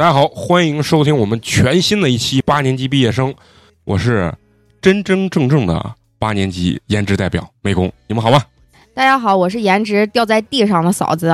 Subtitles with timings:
[0.00, 3.34] 大家好，欢迎收听我们全新的一期八年级毕业生，
[3.84, 4.32] 我是
[4.80, 8.42] 真真正正的八年级颜值代表美工，你们好吗？
[8.94, 11.28] 大家好，我是颜值掉在地上的嫂子。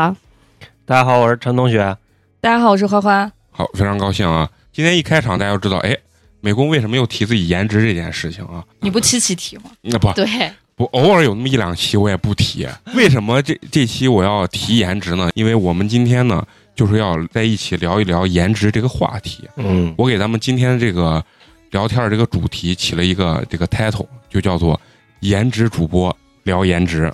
[0.85, 1.97] 大家好，我是陈同学。
[2.41, 3.31] 大家好，我是欢欢。
[3.53, 4.51] 好，非常高兴啊！
[4.73, 5.97] 今天一开场，大家要知道，哎，
[6.41, 8.65] 美工为什么又提自己颜值这件事情啊？
[8.81, 9.71] 你不期期提吗？
[9.83, 10.27] 那不对，
[10.75, 12.67] 不，偶尔有那么一两期我也不提。
[12.97, 15.31] 为什么这这期我要提颜值呢？
[15.37, 16.45] 因为我们今天呢，
[16.77, 19.49] 就是要在一起聊一聊颜值这个话题。
[19.57, 21.25] 嗯，我给咱们今天这个
[21.71, 24.79] 聊天的这个主题起了一个这个 title，就叫做
[25.21, 27.11] “颜值主播聊颜值”。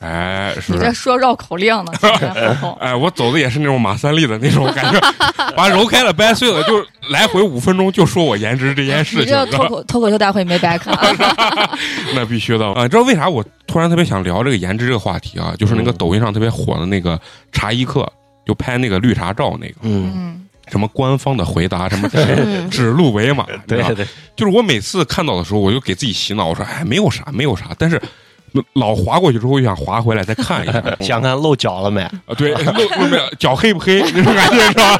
[0.00, 0.74] 哎，是不是？
[0.74, 1.92] 你在说绕口令呢？
[2.78, 5.00] 哎，我走的也是那种马三立的那种感觉，
[5.56, 9.22] 把揉开了掰碎了，就来回五分钟就说我颜值这件事情。
[9.24, 10.94] 你这脱口脱口秀大会没白看。
[12.14, 12.82] 那必须的啊！
[12.82, 15.54] 你知道为啥我突然特别想聊这个颜值这个话题啊？
[15.58, 17.18] 就是那个嗯抖音上特别火的那个
[17.50, 18.06] 茶艺课，
[18.46, 22.08] 就拍那个绿茶照那个，嗯，嗯，什么官方的回答，什么
[22.70, 28.00] 指鹿为马，对对，就是我每次看到的时候，我就给自己洗脑，我说哎，没有啥，没有啥，但是。
[28.72, 32.00] 老滑过去之后，又想滑回来再看一下， 想看露脚了没？
[32.00, 34.96] 啊，对， 露露没有脚黑不黑那种感觉是吧？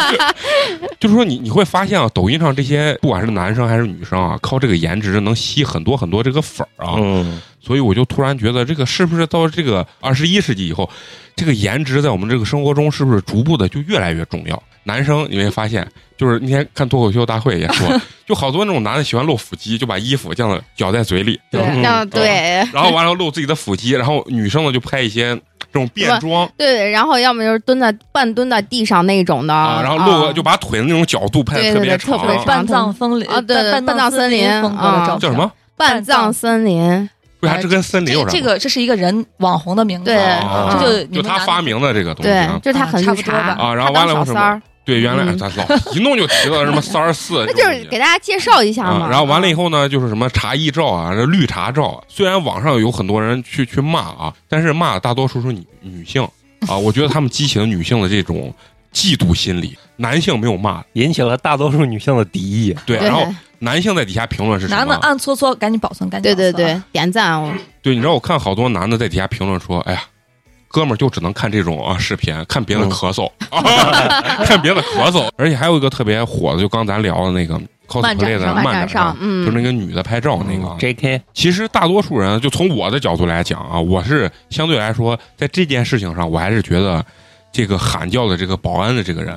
[1.01, 6.97] 就是说你你会发现啊，抖音上这些不管是男生还是女生啊，靠这个颜值能吸很多很多这个粉儿啊。
[6.99, 10.89] 嗯，所以我就突然觉得，这个是不是到这个二十一世纪以后，
[11.35, 14.63] 这个颜值在我们这个生活中是不是逐步的就越来越重要？
[14.85, 15.85] 男生你会发现，
[16.17, 22.65] 就是那天看脱口秀大会也说， 就好多那种男的喜欢露腹肌，就把衣服这样咬在嘴里，对，嗯对。
[22.73, 26.49] 然后完了露自己的腹肌，然后女生呢就拍一些这种变装。
[26.57, 32.45] 对，然后要么就是蹲在半蹲在地上那种的，啊，然后露个啊就把腿的那种角度拍的特别长，特别长。
[32.45, 35.19] 半藏风林啊对对半半藏森林啊。
[35.21, 35.51] 叫什么？
[35.77, 37.11] 半藏森林，
[37.47, 38.27] 为啥这跟森林有啥？
[38.27, 49.07] 这这个这是一个人网红的名字，对啊这就就他发明的这个东西就是他很绿啊差不多吧茶啊然后完了什么对，原来嗯咱老一弄就提到什么三十四，那就是给大家介绍一下嘛。
[49.07, 51.99] 啊，然后完了以后，呢，就是什么茶艺照啊，这绿茶照啊。
[52.07, 56.23] 虽然网上有很多人去去骂啊，但是骂的大多数是女女性
[56.69, 56.77] 啊。
[56.77, 58.55] 我觉得他们激起了女性的这种
[58.95, 62.73] 嫉妒心理，男性没有骂，引起了大多数女性的敌意。
[62.87, 63.27] 对然后
[63.59, 65.01] 男性在底下评论是什男的么？
[65.03, 67.53] 暗搓搓，赶紧保存，赶紧对对对，点赞哦，
[67.83, 70.03] 对，你知道我看好多男的在底下评论说，哎呀。
[70.69, 73.31] 哥们儿就只能看这种啊视频，看别的嗯咳嗽，
[74.45, 77.59] 看别的咳嗽，而且还有一个特别火的，就刚咱聊的那个
[77.89, 81.23] cosplay 的上漫漫展上，就嗯，那个女的拍照那个，J.K.
[81.33, 87.03] 其实大多数人，就从我的角度来讲啊，我是相对来说，在这件事情上，我还是觉得
[87.53, 89.35] 这个喊叫的这个保安的这个人，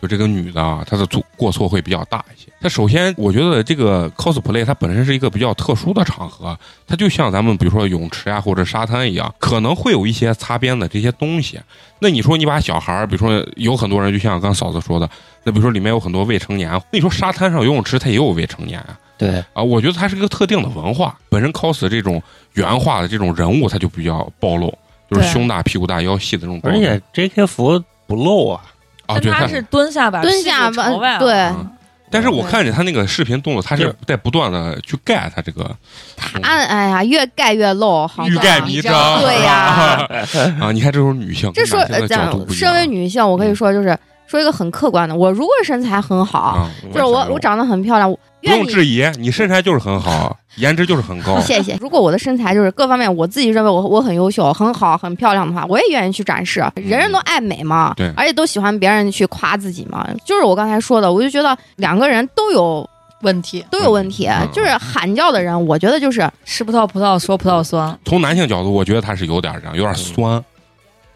[0.00, 2.50] 就这个女的啊，她的错过错会比较大一些。
[2.60, 11.60] 她首先，我觉得这个 cosplay 它本身是一个比较特殊的场合，它就像咱们比如说泳池啊或者沙滩一样，可能会有一些擦边的这些东西。
[12.00, 15.08] 那你说你把小孩儿，比如说有很多人，就像刚嫂子说的，
[15.44, 18.98] 那比如说里面有很多未成年，那你说沙滩上游泳池它也有未成年啊。
[19.16, 22.22] 对，啊，我觉得它是一个特定的文化，本身 cos 这种
[22.52, 24.72] 原画的这种人物，它就比较暴露，
[25.10, 26.60] 就是胸大、屁股大、腰细的这种。
[26.62, 27.44] 而且 J.K.
[27.44, 28.62] 服不露啊。
[29.08, 31.70] 他是蹲下吧蹲下吧对嗯。
[32.10, 35.70] 但是我看见他那个视频动作，他是在不断的去盖他这个
[36.16, 39.20] 他哎呀，越盖越露，好欲盖弥彰。
[39.20, 40.08] 对呀
[40.58, 43.94] 啊，你看这种女性，这说呃跟男性的角度讲，身为女性，我可以说就是
[44.26, 48.48] 说一个很客观的，我如果身材很好，啊，就是我我长得很漂亮，我不。
[48.48, 51.38] 用质疑，你身材就是很好， 颜值就是很高。
[51.40, 51.76] 谢谢。
[51.80, 56.64] 如果我的身材就是各方面，我自己认为我我很优秀、很好、很漂亮的话，我也愿意去展示。
[56.76, 60.08] 人人都爱美嘛，对而且都喜欢别人去夸自己嘛。
[60.24, 62.88] 就是我刚才说的，我就觉得两个人都有
[63.22, 63.64] 问题。
[63.70, 64.26] 都有问题。
[64.26, 70.42] 嗯就是喊叫的人，我觉得就是吃葡萄葡萄说葡萄酸，从男性角度，我觉得他是有点这样，有点酸。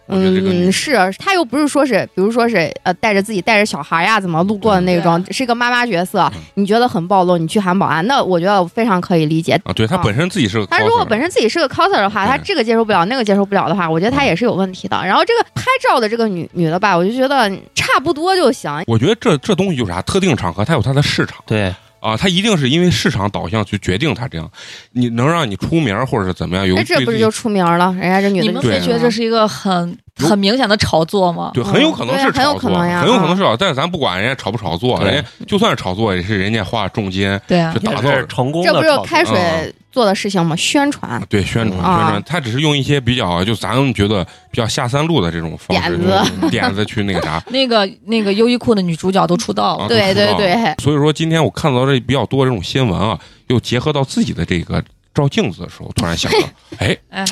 [0.06, 9.58] 我觉得这个嗯，是她又不是说是，比如说是呃带着自己带着小孩呀怎么路过的那种，是一个妈妈角色嗯，你觉得很暴露，你去喊保安，那我觉得我非常可以理解。
[9.64, 15.00] 啊，对她啊本身自己是他如果本身自己是个 coser 的话，对他这个接受不了，那个接受不了的话，我觉得他也是有问题的。
[15.04, 18.70] 然后这个拍照的这个女女的吧，我就觉得差不多就行。
[18.86, 21.38] 我觉得这这东西就是啥，特定场合它有它的市场。
[21.46, 24.50] 对，啊，他一定是因为市场导向去决定他这样，
[24.90, 27.94] 你能让你出名儿或者是怎么样，有哎，这不是就出名了？
[27.94, 31.52] 人家这女的就你们会觉得这是一个很很明显的炒作吗？
[31.54, 40.56] 对，很有可能是对很有炒作，可能呀很有可能啊是炒，但是咱不管人家炒不炒作，人家就算是炒作，也是人家花重金对啊去，打造成功这不是的炒作开嗯水做的事情嘛？
[40.56, 47.40] 宣传对宣传宣啊传，他只是用一些比较就咱们觉得比较下三路的这种方式点子嗯点子去那个啥。
[47.50, 53.18] 那个那个优衣库的女主角都出道啊了，对对对所以说今天我看到这比较多这种新闻啊，
[53.48, 54.82] 又结合到自己的这个
[55.14, 56.38] 照镜子的时候，突然想到，
[56.80, 57.24] 哎，哎，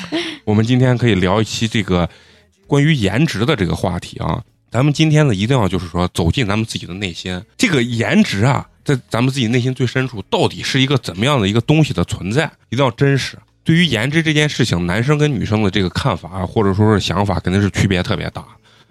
[0.45, 2.07] 我们今天可以聊一期这个
[2.67, 4.39] 关于颜值的这个话题啊。
[4.69, 13.37] 咱们今天呢，一定要就是说走进咱们自己的内心，这个颜值啊，在咱们自己内心最深处，到底是一个怎么样的一个东西的存在，一定要真实。
[13.63, 18.43] 对于颜值这件事情，男生跟女生的这个看法啊或者说是想法，肯定是区别特别大。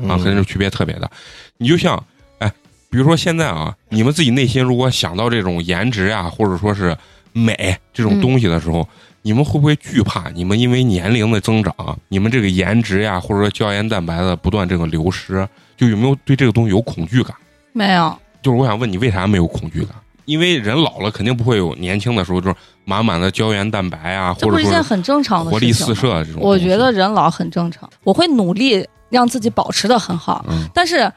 [0.08, 1.10] 啊，肯定是区别特别大。
[1.58, 2.02] 你就像，
[2.38, 2.50] 哎，
[2.88, 6.96] 比如说现在啊，你们自己内心如果想到这种颜值呀、或者说是
[7.34, 8.88] 美这种东西的时候，
[9.20, 10.30] 你们会不会惧怕？
[10.30, 11.74] 你们因为年龄的增长，
[12.08, 15.46] 你们这个颜值呀，或者说胶原蛋白的不断这个流失，
[15.76, 17.36] 就有没有对这个东西有恐惧感？
[17.72, 19.94] 没有，就是我想问你，为啥没有恐惧感？
[20.26, 22.54] 因为人老了，肯定不会有年轻的时候就是
[22.84, 25.92] 满满的胶原蛋白啊，或者是一件或者说是很正常的活力四。
[25.94, 26.40] 射这种。
[26.40, 30.44] 我觉得人老很正常，我会努力让自己保持的很好。
[30.48, 31.10] 嗯，但是，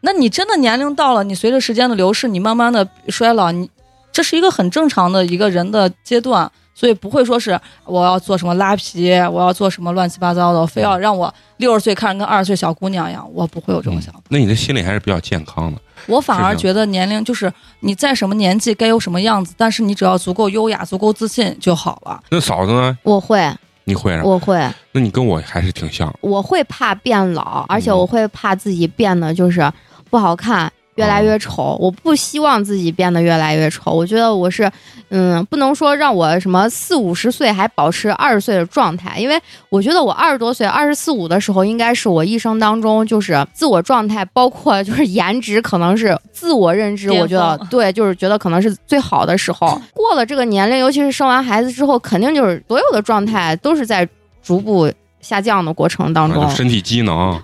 [0.00, 3.70] 那你真的年龄到了，你随着时间的流逝，你慢慢的衰老，你
[4.10, 14.20] 这是一个很正常的一个人的阶段，所以不会说是我要做什么拉皮，我要做什么乱七八糟的，我非要让我六十岁看着跟二十岁小姑娘一样，我不会有这种想法。
[14.28, 15.80] 那你的心理还是比较健康的。
[16.06, 22.22] 我反而觉得年龄就是你在什么年纪该有什么样子，但是你只要足够优雅、足够自信就好了。
[22.30, 22.96] 那嫂子呢？
[23.02, 23.52] 我会，
[23.84, 24.22] 你会啊？
[24.24, 24.56] 我会，
[24.92, 26.12] 那你跟我还是挺像。
[26.20, 29.72] 我会怕变老，而且嗯我会怕自己变得就是
[30.10, 30.72] 不好看。
[30.96, 33.92] 越来哦越丑，我不希望自己变得越来越丑。
[33.92, 34.70] 我觉得我是，
[35.10, 49.80] 嗯，不能说让我什么四五十岁还保持二十岁的状态，因为我觉得我二十多岁、二十四五的时候，应该是我一生当中就是自我状态，包括就是颜值，可能是自我认知，我觉得对，就是觉得可能是最好的时候。
[49.92, 54.08] 过了这个年龄，尤其是生完孩子之后，肯定就是所有的状态都是在
[54.42, 54.90] 逐步
[55.20, 56.48] 下降的过程当中。
[56.50, 57.40] 身体机能，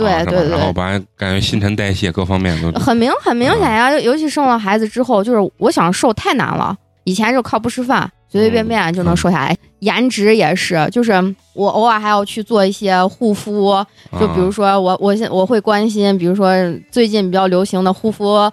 [0.00, 6.76] 对对对然后把感觉新陈代谢各方面都很明很明显呀，尤其生了孩子之后，就是我想瘦太难了。
[7.04, 9.56] 以前就靠不吃饭，随随便便就能瘦下来。
[9.80, 11.12] 颜值也是，就是
[11.54, 13.74] 我偶尔还要去做一些护肤，
[14.20, 16.52] 就比如啊说我我现我会关心，比如说
[16.90, 18.50] 最近比较流行的护肤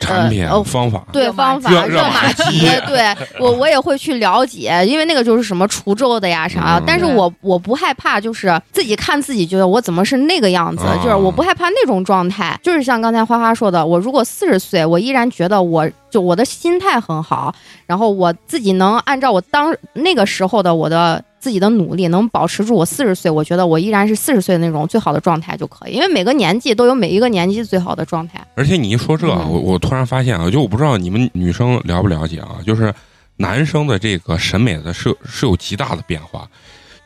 [0.00, 17.54] 产品呃哦方法，对方法热玛玛吉吉，对我我也会去了解，因为那个就是什么除皱的呀啥嗯，但是我我不害怕，就是自己看自己觉得我怎么是那个样子，啊就是我不害怕那种状态，就是像刚才花花说的，我如果四十岁，我依然觉得我就我的心态很好，
[17.86, 21.22] 然后我自己能按照我当那个时候的我的。
[21.40, 28.46] 自己的努力能保持住我四十岁，我觉得我依然是四十岁的那种最好的状态就可以，因为每个年纪都有每一个年纪最好的状态。
[28.54, 32.94] 而且你一说这我我突然发现啊，就我不知道你们女生了不了解啊，就是
[33.36, 36.46] 男生的这个审美的是是有极大的变化。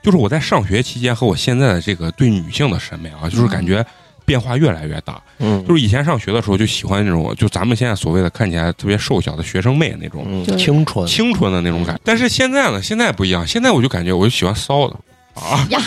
[0.03, 3.87] 就是我在上学期间和我现在的这个对女性的审美啊，就是感觉
[4.25, 5.21] 变化越来越大。
[5.39, 12.01] 嗯，就是以前上学的时候就喜欢那种，就咱们现在所谓的看起来特别瘦小的学生妹那种嗯就是青春，青春的那种感觉。
[12.05, 14.97] 但是现在呢，现在不一样，现在我就感觉我就喜欢骚的
[15.35, 15.81] 啊， 呀，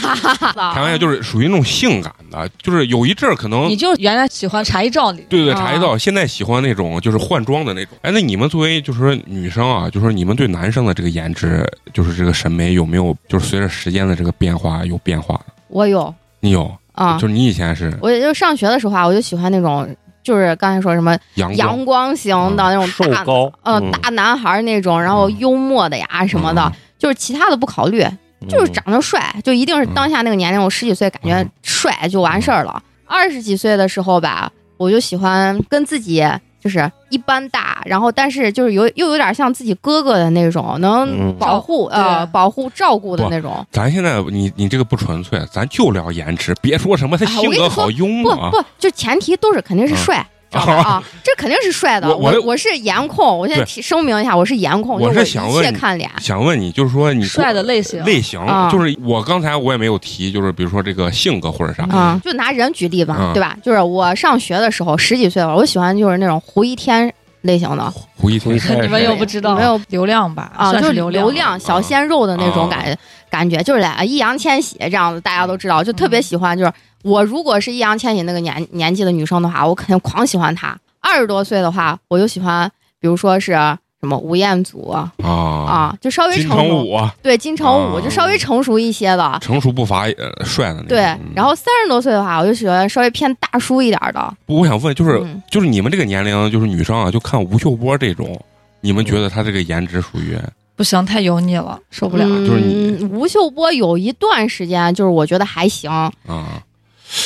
[0.74, 7.98] 开玩笑，就是属于那种性感的，就是有一阵儿可能你就原来喜欢茶艺照里，对对，啊茶艺照现在喜欢那种就是换装的那种。
[8.02, 15.40] 哎，那你们作为就是说女生啊，就是说你们对男生的这个颜值，就是这个审美有没有就是随着时间的这个变化有变化？
[15.70, 16.70] 我有你有？
[16.98, 17.18] 啊。
[17.18, 19.88] 就，是你以前是我也就上学的时候啊，我就喜欢那种，
[20.22, 21.58] 就是刚才说什么阳光。
[21.58, 22.90] 阳光型的那种
[23.26, 23.92] 高，呃，嗯。
[23.92, 28.06] 大男孩那种，然后幽默的呀什么的嗯，就是其他的不考虑，
[28.48, 31.50] 就是长得帅，就一定是当下那个年龄，我十几岁感觉嗯。
[31.64, 32.82] 帅就完事儿了。
[33.06, 36.24] 二十几岁的时候吧，我就喜欢跟自己
[36.60, 43.66] 就是一般大，然后但是就是有又有点像自己哥哥的那种，能嗯保护照呃保护照顾的那种。
[43.72, 48.50] 咱现在你你这个不纯粹，咱就聊颜值，别说什么他性格好、幽不默啊。
[48.52, 50.74] 不，就前提都是肯定是帅，知道吧？
[50.84, 52.16] 啊，这肯定是帅的。
[52.16, 56.10] 我我是颜控，我现在提声明一下，我是颜控，我是一想问切看脸。
[56.20, 63.58] 想问你，就是说你 帅的类型，类型，啊就是我刚才我也没有提，就是比如说这个性格或者啥，啊，就拿人举例吧，嗯对吧？
[63.64, 67.14] 就是我上学的时候，十几岁吧，我喜欢就是那种胡一天
[67.48, 70.52] 类型的胡一天胡一你们又不知道，没有流量吧？
[70.56, 71.60] 啊，就是算流流量。
[71.60, 72.96] 小鲜肉的那种感觉，
[73.32, 76.56] 感觉就是来易烊千玺这样子，大家都知道，就特别喜欢。
[76.56, 76.72] 就是
[77.04, 80.78] 我如果是易烊千玺那个年年纪的女生的话，我肯定狂喜欢他。
[81.00, 83.54] 二十多岁的话，我就喜欢，比如说是
[84.00, 89.38] 什么吴彦祖啊，啊，就稍微金成熟，城武啊，对金城武啊就稍微成熟一些的。
[89.42, 90.88] 成熟不乏呃帅的那种。
[90.90, 94.32] 对嗯，然后三十多岁的话，我就喜欢稍微偏大叔一点的。
[94.46, 98.40] 我想问，就是嗯就是你们这个年龄，就是女生啊，就看吴秀波这种，
[98.82, 100.38] 你们觉得他这个颜值属于
[100.76, 102.24] 不行，太油腻了，受不了。
[102.46, 106.62] 就是你嗯，吴秀波有一段时间，就是我觉得还行，啊？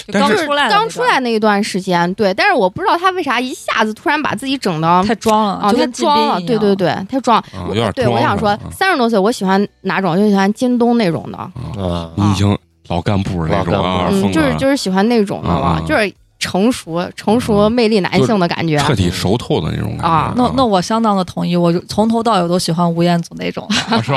[0.08, 7.38] 就但是刚出来刚出来那一段时间，对，但是我不知道他为啥一下子突然把自己整的太装了，啊，太装了，对对对，对，太装。
[7.38, 10.16] 啊，我有点对，我想说，三十多岁我喜欢哪种？
[10.18, 12.58] 就喜欢京东那种的，啊，啊，你已经
[12.88, 18.78] 老干部那种啊，就是就是喜欢那种的啊了，就是成熟成熟魅力男性的感觉。
[18.80, 23.68] 彻底熟透的那种感觉啊那那我相当的同意，我就从头到尾都喜欢吴彦祖那种？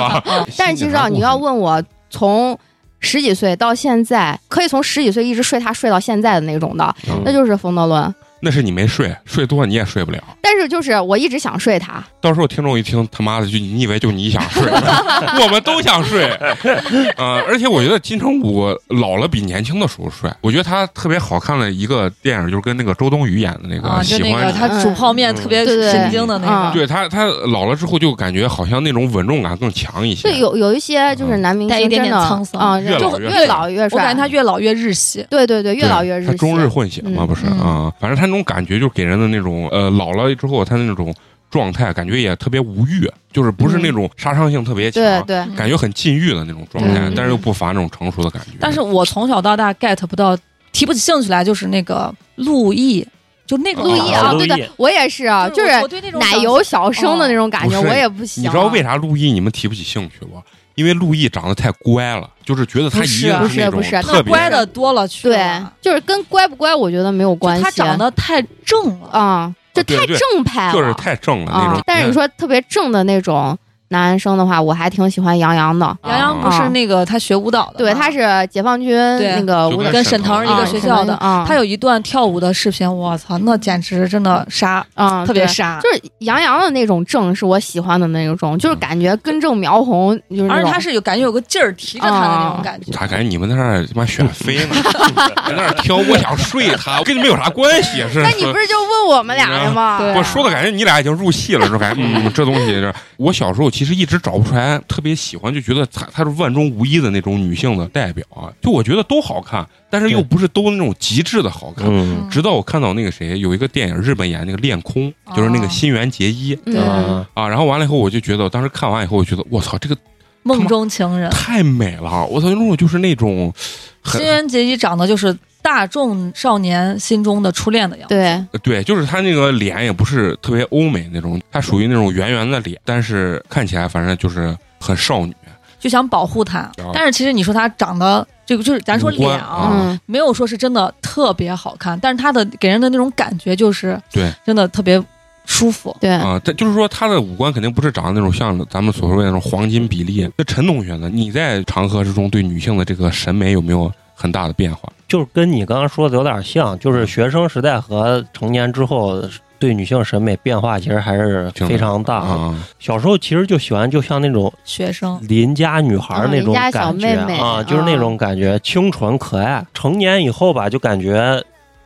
[0.57, 2.59] 但是其实啊，你要问我从
[3.05, 8.13] 十几岁到现在，可以从十几岁一直睡他睡到现在的那种的，嗯那就是冯德伦。
[8.45, 10.23] 那是你没睡，睡多你也睡不了。
[10.43, 14.63] 但是就是我一直想睡他，到时候听众一听，他妈的就你以为就你想睡，
[15.43, 16.31] 我们都想睡。
[17.17, 20.31] 呃，而且我觉得金城武老了比年轻的时候帅。
[20.43, 24.35] 我觉得他特别好看的一个电影就是跟那个周冬雨演的那个啊，就喜欢你。
[24.35, 30.29] 那个他煮泡面嗯特别神经的那嗯个，对他，他老了之后就感觉好像那种稳重感更强一些。
[30.29, 34.15] 对，有有一些就是男明带一点星真的点沧桑啊，越就老越老越我感。
[34.15, 35.27] 觉他越老越日系。
[35.31, 36.27] 对对对，越老越日系。
[36.29, 37.93] 他中日混血嘛，嗯不是嗯啊？
[37.99, 41.15] 反正他那种感觉，就给人的那种呃，老了之后他那种
[41.51, 48.53] 状态，感觉也特别无欲，就是不是那种杀伤性特别强，对对，感觉很禁欲的那种状态嗯，但是又不乏那种成熟的感觉。
[48.59, 50.37] 但是我从小到大 get 不到，
[50.73, 53.07] 提不起兴趣来，就是那个陆毅，
[53.47, 58.43] 就那个陆毅啊，对对，我也是啊，就是我我对那种奶油小生的那种感觉，我也不行。
[58.43, 60.43] 你知道为啥陆毅你们提不起兴趣不？
[60.75, 67.63] 因为陆毅长得太乖了，就是觉得他一不是定不是那种特别乖的多了去对，，就是跟乖不乖，我觉得没有关系。
[67.63, 69.09] 他长得太正了。
[69.11, 71.83] 啊，就太正派了，就是太正了那啊种。。
[71.87, 73.57] 但是你说特别正的那种
[73.89, 75.97] 男生的话，我还挺喜欢杨洋的。
[76.05, 81.15] 杨洋不是那个他学舞蹈的吗，对，他是解放军那个舞蹈跟跟沈腾一个啊学校的。
[81.17, 85.79] 啊，他有一段跳舞的视频，我操，那简直真的杀，啊特别杀。
[85.81, 92.91] 就是杨洋的那种正是我喜欢的那种，就是感觉根正苗红，就是而且他是有感觉有个劲儿提着他的那种感觉。
[92.91, 94.75] 咋感觉你们在那儿他妈选妃呢？
[95.47, 97.99] 在那儿挑，我想睡他，跟你们有啥关系？
[98.13, 98.23] 是？
[98.23, 100.01] 那你不是就问我们俩的吗？
[100.17, 102.93] 我说的感觉你俩已经入戏了，是感觉嗯， 这东西是。
[103.17, 108.47] 我小时候其实一直找不出来特别喜欢，就觉得她她是万中无一的那种女性的代表啊。
[108.63, 111.89] 就我觉得都好看，但是又不是都那种极致的好看。
[111.91, 117.49] 嗯直到我看到那个谁有一个电影，日本演那个《恋空》，就是那个哦新垣结衣嗯，啊，啊。
[117.49, 119.97] 然后完了以后，我就觉得，当时看完以后，我觉得我操，这个
[120.45, 122.25] 梦中情人，太美了！
[122.27, 123.53] 我操，那种就是那种
[124.01, 128.15] 很新垣结衣长得就是大众少年心中的初恋的样子。
[128.15, 135.35] 对，对，就是他那个脸也不是特别欧美那种，他属于那种圆圆的脸，但是看起来反正就是很少女。
[135.81, 136.93] 就想保护他啊。
[136.93, 145.03] 但是其实你说他长得这个就是咱说脸啊，没有说是真的特别好看，但是他的给人的那种感觉就是对真的特别
[145.47, 145.97] 舒服。
[145.99, 150.31] 对，啊，但就是说他的五官肯定不是长得那种像咱们所说的那种黄金比例。
[150.37, 151.11] 那陈同学呢？
[151.11, 154.89] 你在长河之中对女性的这个审美有没有很大的变化？
[155.07, 159.23] 就是跟你刚刚说的有点像，就是学生时代和成年之后
[159.59, 162.17] 对女性审美变化其实还是非常大。
[162.17, 169.65] 啊，小时候其实就喜欢，就像那种学生邻家女孩那种感觉妹妹啊，就是那种感觉，清纯可爱。
[169.73, 171.43] 成年以后吧，就感觉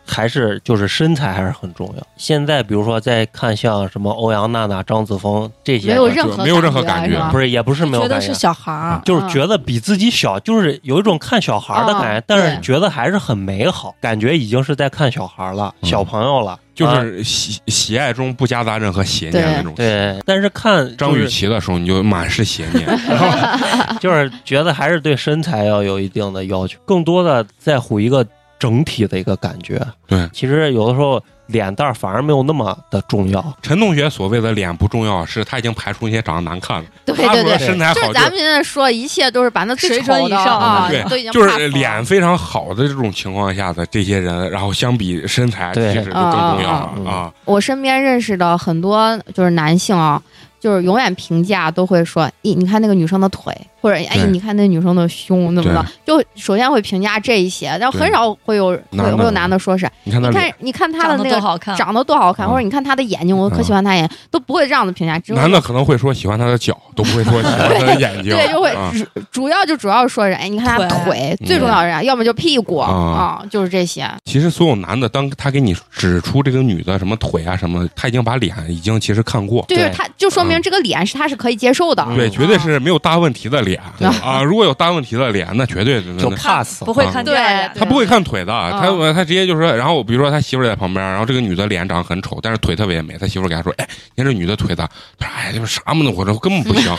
[0.09, 2.07] 还是就是身材还是很重要。
[2.17, 8.41] 现在比如说再看像什么欧阳娜娜、张子枫这些，没有任何就没有任何感觉是不是也不是没有感觉觉得是。
[8.41, 19.75] 小孩儿，就是觉得比自己小，就是有一种看小孩儿的感觉，哦但是觉得还是很美好，感觉已经是在看小孩儿了，嗯小朋友了，就啊是喜喜爱中不夹杂任何邪念那种。
[19.75, 20.19] 对。
[20.25, 22.89] 但是看张雨绮的时候，你就满是邪念。
[24.01, 28.25] 就是觉得还是对身材要有一定的要求，更多的在乎一个
[28.59, 29.81] 整体的一个感觉。
[30.07, 33.45] 对，其实有的时候脸蛋儿反而没有那么的重要。
[33.63, 47.33] 陈同学所谓的脸不重要，是他已经排除一些长得难看的，对对对，身材好就是咱们现在说一切都是把那最水准丑的以上啊，对都已经就是脸非常好的这种情况下的这些人，然后相比身材，其对实就更重要了啊。
[47.45, 50.21] 我身边认识的很多就是男性啊，
[50.61, 55.87] 就是永远评价都会说，咦，你看那个女生的腿，或者哎，你看那女生的胸，怎么的？
[56.05, 62.51] 就首先会评价这一些，然后很少会有会会有男的说是，你看，你看你看他长得的那个多好看，长得多好看，嗯。
[62.51, 68.35] 或者你看他的眼睛，我可喜欢他眼睛，都不会这样的评价，男的可能会说喜欢他的脚，都不会说喜欢 他的眼睛。
[68.35, 72.03] 对，就会啊主主要就主要说是，哎，你看他腿最重要是啥？
[72.03, 72.89] 要么就屁股啊。
[72.89, 74.09] 啊，就是这些。
[74.25, 79.65] 其实所有男的，当他给你指出这个女的什么腿啊什么，他已经把脸已经其实看过。
[79.69, 79.93] 就是对。
[79.95, 82.05] 他就说明这个脸是他是可以接受的。
[82.09, 84.43] 嗯对，绝对是没有大问题的脸对啊！
[84.43, 87.37] 如果有大问题的脸，那绝对那就 pass 不会啊看对
[87.75, 93.87] 他不会看腿的，他嗯他直接就说，然后比如说他媳妇在旁边，然后这个女的脸长得很丑，但是腿特别美，他媳妇给他说，哎，
[94.17, 94.89] 你看这女的腿的，
[95.19, 96.93] 他说，哎，就是啥么呢，我这根本不行。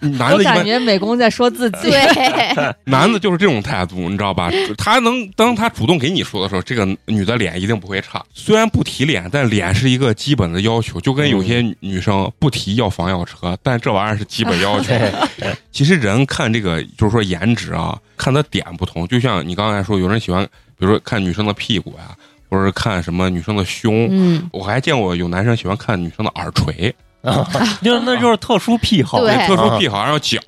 [0.00, 4.50] 男我感的一般，觉美工在说自己，对， 男的就是这种态度，你知道吧？
[4.76, 8.22] 他能当他主动给你说的时候，这个女的脸一定不会差。
[8.34, 14.92] 虽然不提脸，但脸是一个基本的要求，就跟有些女生不提要房要车，但这玩意儿是基本要求。
[15.70, 19.06] 其实人看这个就是说颜值啊，看的点不同。
[19.06, 20.44] 就像你刚才说，有人喜欢，
[20.78, 22.16] 比如说看女生的屁股呀、
[22.48, 24.08] 或者是看什么女生的胸。
[24.10, 26.94] 嗯，我还见过有男生喜欢看女生的耳垂，
[27.82, 29.20] 就那就是特殊癖好。
[29.20, 30.38] 对特殊癖好，然后脚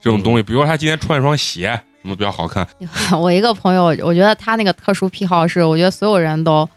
[0.00, 0.42] 这种东西。
[0.42, 2.66] 比如说他今天穿一双鞋，什么比较好看？
[3.18, 6.68] 我一个朋友，我觉得他那个特殊癖好是，我觉得所有人都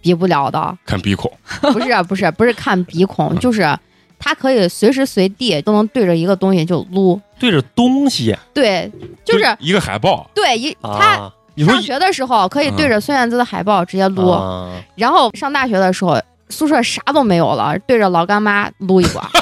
[0.00, 0.78] 比不了的。
[0.86, 1.30] 看鼻孔。
[1.60, 3.76] 不是不是不是看鼻孔，嗯就是
[4.18, 7.20] 他可以随时随地都能对着一个东西就撸。
[7.38, 8.90] 对着东西对，
[9.24, 10.28] 就是一个海报。
[10.34, 19.24] 对一他啊，你说上学的时候可以对着孙燕姿的海报直接撸，啊然后上大学的时候宿舍啥都没有了，对着老干妈撸一管，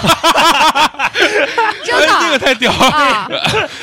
[1.85, 2.87] 真哎这个太屌了！
[2.89, 3.29] 啊，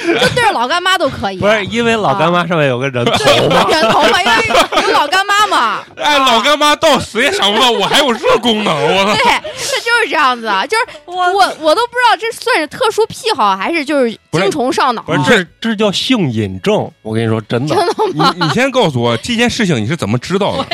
[0.06, 1.38] 就对着老干妈都可以。
[1.38, 3.66] 不是因为老干妈上面有个人头对，吗？
[3.70, 4.48] 人头嘛，因为
[4.84, 5.84] 有老干妈嘛。
[5.96, 9.14] 哎，老干妈到死也想不到我还有这功能，我操！
[9.14, 15.01] 对，他就是这样子啊，就是 我我我都不知道这算是特殊癖好还是就是精虫上脑。
[15.03, 17.88] 不是这这叫性瘾症，我跟你说真的真。
[17.88, 20.65] 的你你先告诉我这件事情你是怎么知道的？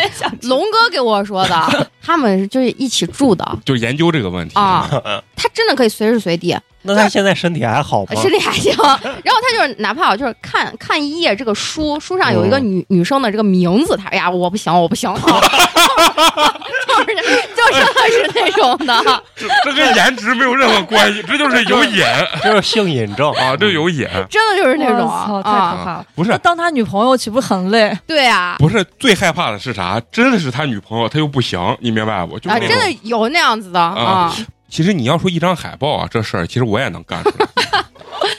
[0.44, 4.90] 龙哥给我说的， 他们就是一起住的就研究这个问题啊，
[5.36, 8.22] 他真的可以随时随地，那他现在身体还好吗？
[8.22, 8.72] 身体还行。
[8.78, 17.16] 然后他就是哪怕就是看看一页这个书，书上有一个女、女生的这个名字，他哎呀我不行我不行， 就是
[17.56, 19.24] 就真的是那种的。
[19.36, 22.04] 这这跟颜值没有任何关系，这就是有瘾
[22.44, 24.08] 这是性瘾症啊，这有瘾。
[24.30, 26.06] 真的就是那种太可啊，怕了。
[26.16, 27.98] 不是当他女朋友岂不是很累？
[28.08, 30.02] 对啊，不是最害怕的是啥？
[30.12, 32.38] 真的是他女朋友，他又不行，你明白不？
[32.40, 33.96] 就是啊，真的有那样子的啊
[34.30, 34.36] 啊，
[34.70, 37.48] 其实你要说一张海报啊，这事儿其实我也能干出来。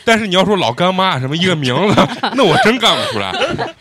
[0.05, 3.33] 但是你要说老干妈什么一个名字， 那我真干不出来。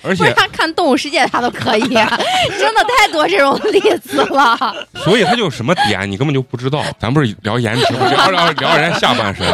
[0.03, 4.57] 而且，他看《动物世界》他都可以， 真的太多这种例子了。
[4.95, 6.83] 所以他就什么点你根本就不知道。
[6.99, 9.45] 咱不是聊颜值吗，聊聊聊人家下半身。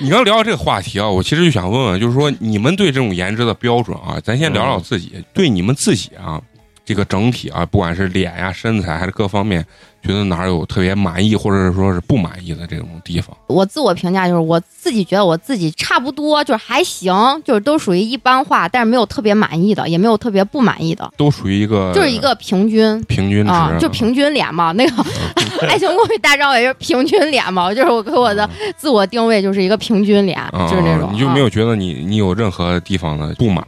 [0.00, 6.40] 你刚聊到这个话题啊，我其实就想问问，就是说你们对这种颜值的标准啊，咱先聊聊自己，对你们自己啊，
[6.84, 9.64] 这个整体啊，不管是脸呀、身材还是各方面，
[10.04, 13.34] 觉得哪儿有特别满意或者是说是不满意的这种地方？
[13.46, 23.02] 我自我评价就是我自己觉得我自己差不多，就是还行，就是都属于一般化，但是没有特别满意的，也没有特别不满意的，都属于一个就是一个平均。
[23.04, 24.92] 平均值啊，就平均脸嘛，那个
[25.66, 31.10] 《爱情公寓》大张伟就是平均脸嘛，就是我给我的自我定位就是一个平均脸，啊，就是那种。
[31.14, 33.66] 你就没啊有觉得你你有任何地方的不满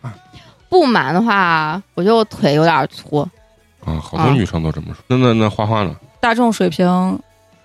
[0.68, 3.20] 不满的话，我觉得我腿有点粗，
[3.85, 3.99] 啊？
[4.03, 4.96] 好多啊女生都这么说。
[5.07, 5.94] 那那那花花呢？
[6.27, 7.17] 大众水平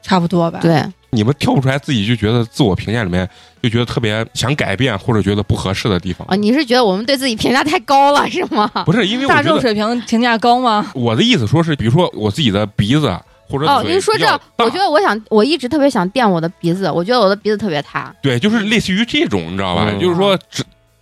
[0.03, 3.27] 差不多吧？，对，你们跳不出来自己就觉得自我评价里面
[3.59, 6.35] 就觉得特别想改变或者觉得不合适的地方啊，？
[6.35, 8.69] 你是觉得我们对自己评价太高了是吗？
[8.85, 10.91] 不是，因为大众水平评价高吗？
[10.93, 13.17] 我的意思说是，比如说我自己的鼻子
[13.49, 14.27] 或者哦，嘴您说这
[14.59, 18.13] 我觉得我想，我一直特别想垫我的鼻子，我觉得我的鼻子特别塌。
[18.21, 19.87] 对，就是类似于这种，你知道吧？
[19.89, 20.37] 嗯就是说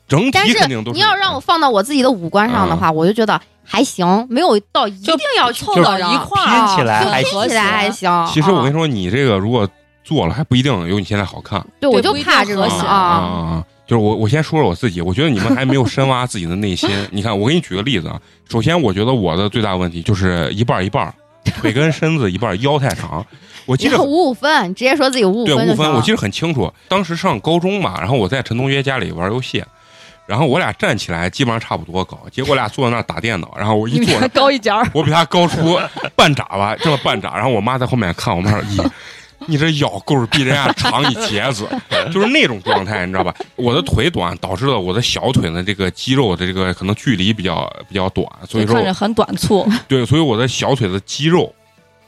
[0.07, 0.95] 整整体肯定都是。
[0.95, 3.39] 你要让我放到我自己的五官上的话，我就觉得
[3.71, 8.27] 还行，没有到一定要凑到一块儿拼起来就还拼起来还行。
[8.27, 9.69] 其实我跟你啊说，你这个如果
[10.03, 11.63] 做了还不一定有你现在好看。
[11.79, 13.63] 对我就怕这个啊啊啊，啊！
[13.85, 16.89] 就是我，我先说说我自己，我觉得你们还没有深挖自己的内心。
[17.11, 18.19] 你看，我给你举个例子啊。
[18.49, 21.13] 首先，我觉得我的最大问题就是一半儿一半儿，
[21.61, 23.23] 腿跟身子一半儿，腰太长。
[23.65, 25.93] 我记得五五分，直接说自己五五分对五分，分。
[25.93, 26.73] 我记得很清楚。
[26.87, 29.63] 当时上高中嘛，然后我在陈同学家里玩游戏，
[30.29, 35.79] 然后我俩站起来基本上差不多高，结果我俩坐在那儿打电脑，然后我一坐， 高一截儿，我比他高出
[36.15, 37.33] 半拃吧，这么半拃。
[37.33, 38.87] 然后我妈在后面看，我妈说：“咦，
[39.47, 41.67] 你这腰够比人家长一截子，
[42.13, 43.33] 就是那种状态，你知道吧？
[43.55, 49.67] 我的腿短，导致了我的小腿的这个肌肉的这个可能距离比较比较短，所以说就看着很短促。
[49.87, 51.51] 对，所以我的小腿的肌肉，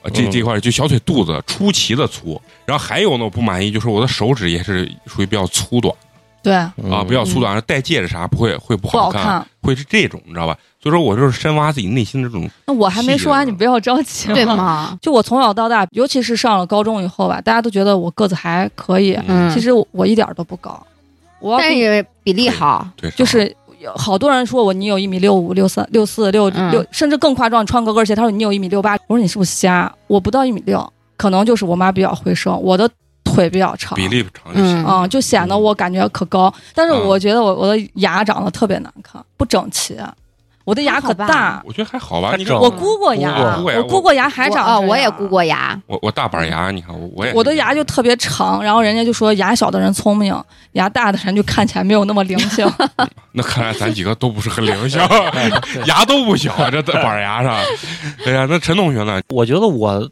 [0.03, 2.39] 呃，这嗯这块儿就小腿肚子出奇的粗。
[2.65, 5.91] 然后还有呢，我不满意就是我的手指也是属于比较粗短
[6.43, 9.47] 对，啊，嗯比较粗短，戴戒指啥不会会不不好看，看。
[9.61, 10.57] 会是这种，你知道吧？
[10.81, 14.27] 所以说我就是深挖自己内心的这种，那我还没说完，你不要着急。
[14.33, 14.43] 对？
[14.45, 14.97] 吗？
[15.01, 20.81] 就我从小到大，尤其是上了高中以后吧，大家都觉得我个子还可以，嗯，其实我一点儿都不高。
[21.39, 29.91] 我但不是比例好，对，就是有好多人说我你有一米六五、六三、六四、六嗯六，甚至更夸张，你穿高跟鞋，他说你有一米六八，我说你是不是瞎？
[30.07, 32.89] 我不到一米六，可能就是我妈比较会生，我的
[33.33, 34.83] 腿比较长，比例长就行。
[34.83, 36.53] 嗯啊、就显得我感觉可高。
[36.73, 39.97] 但是嗯我觉得我我的牙长得特别难看，不整齐，
[40.63, 41.61] 我的牙可大。
[41.65, 45.27] 我觉得还好吧，你看我估过牙，我估过牙还长我哦，这样我也估。
[45.27, 50.35] 过牙，我我大板牙，你看我我也我的牙就特别长，然后人家就说牙小的人聪明，
[50.73, 52.69] 牙大的人就看起来没有那么灵性。
[53.33, 55.01] 那看来咱几个都不是很灵性，
[55.87, 57.55] 牙都不小，这板牙上。
[58.25, 59.19] 哎呀，那陈同学呢？
[59.29, 60.07] 我觉得我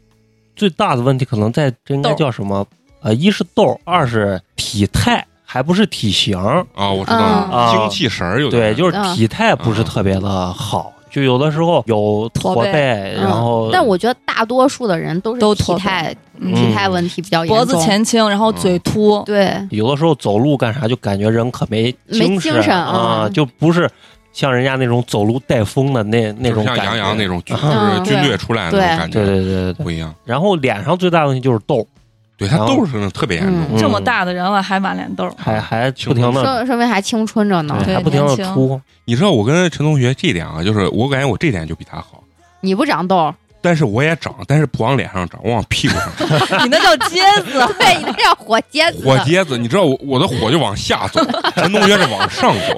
[0.56, 2.66] 最大的问题可能在这应该叫什么？
[3.02, 6.38] 呃，一是痘，二是体态，还不是体型。
[6.74, 23.90] 啊，我知道精气神儿有点对，就是嗯体态不是特别的好，就有的时候有驼驼背然后但我觉得大多数的人都是都体态嗯体态问题比较严重，脖子前倾，然后嘴凸，对，有的时候走路干啥就感觉人可没没精精神啊，嗯就不是
[24.32, 26.84] 像人家那种走路带风的那那种感觉。
[26.84, 29.84] 像杨洋那种就嗯是军队出来的那种感觉，对对对对对。
[29.84, 30.14] 不一样。
[30.24, 31.84] 然后脸上最大的问题就是痘，
[32.40, 37.78] 对他痘是特别严重嗯，这么大的人了还满脸痘儿，还还不停的说说明还青春着呢。
[37.84, 38.54] 对还不停的年轻。
[38.54, 38.80] 出。
[39.04, 42.24] 你知道我跟陈同学这点啊，就是我感觉我这点就比他好，
[42.60, 46.12] 你不长痘，但是我也长，但是不往脸上长，我往屁股上
[46.48, 46.64] 长。
[46.64, 47.74] 你那叫疖子。
[47.78, 49.04] 对你那叫火疖子。
[49.04, 51.20] 火疖子，你知道我我的火就往下走，
[51.56, 52.76] 陈同学是往上走。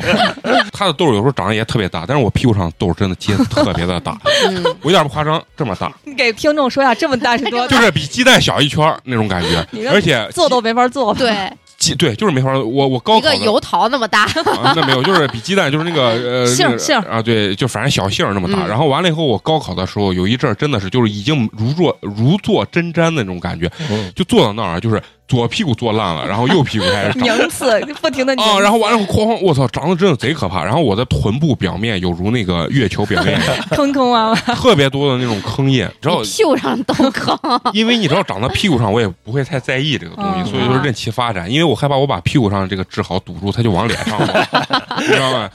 [0.73, 4.19] 他的痘有时候长得也特别大，但是我屁股上痘真的疖子特别的大，
[4.49, 7.77] 嗯，我一点不夸张，这么大，你给听众说一下，这么大是多大？
[7.77, 11.15] 就是比鸡蛋小一圈那种感觉而且做都没法做。
[11.15, 11.51] 对，
[11.83, 12.65] 鸡对，就是没法儿。
[12.65, 14.23] 我我高考一个油桃那么大。
[14.25, 18.67] 啊，那没有，就是比鸡蛋就是那个呃杏杏啊，对，就反正小杏那么大。
[18.67, 25.03] 嗯然后完了以后，我高考的时候有一阵儿真的是就是已经如坐如坐针毡的那种感觉，嗯就坐到那儿就是
[25.37, 27.23] 左屁股坐烂了，然后右屁股开始长。
[27.39, 29.39] 拧刺，不停的拧啊，然后完了，哐！
[29.41, 30.63] 我操，长得真的贼可怕。
[30.63, 33.41] 然后我的臀部表面有如那个月球表面
[33.71, 34.55] 坑坑洼洼。
[34.55, 36.29] 特别多的那种坑印，知道你？
[36.29, 37.39] 屁股上都坑，
[37.73, 41.51] 因为你知道长到屁股上，我也不会太在意这个东西，嗯所以就是任其发展。
[41.51, 45.49] 因为我害怕我把屁股上这个治好堵住，它就往脸上跑， 你知道吗？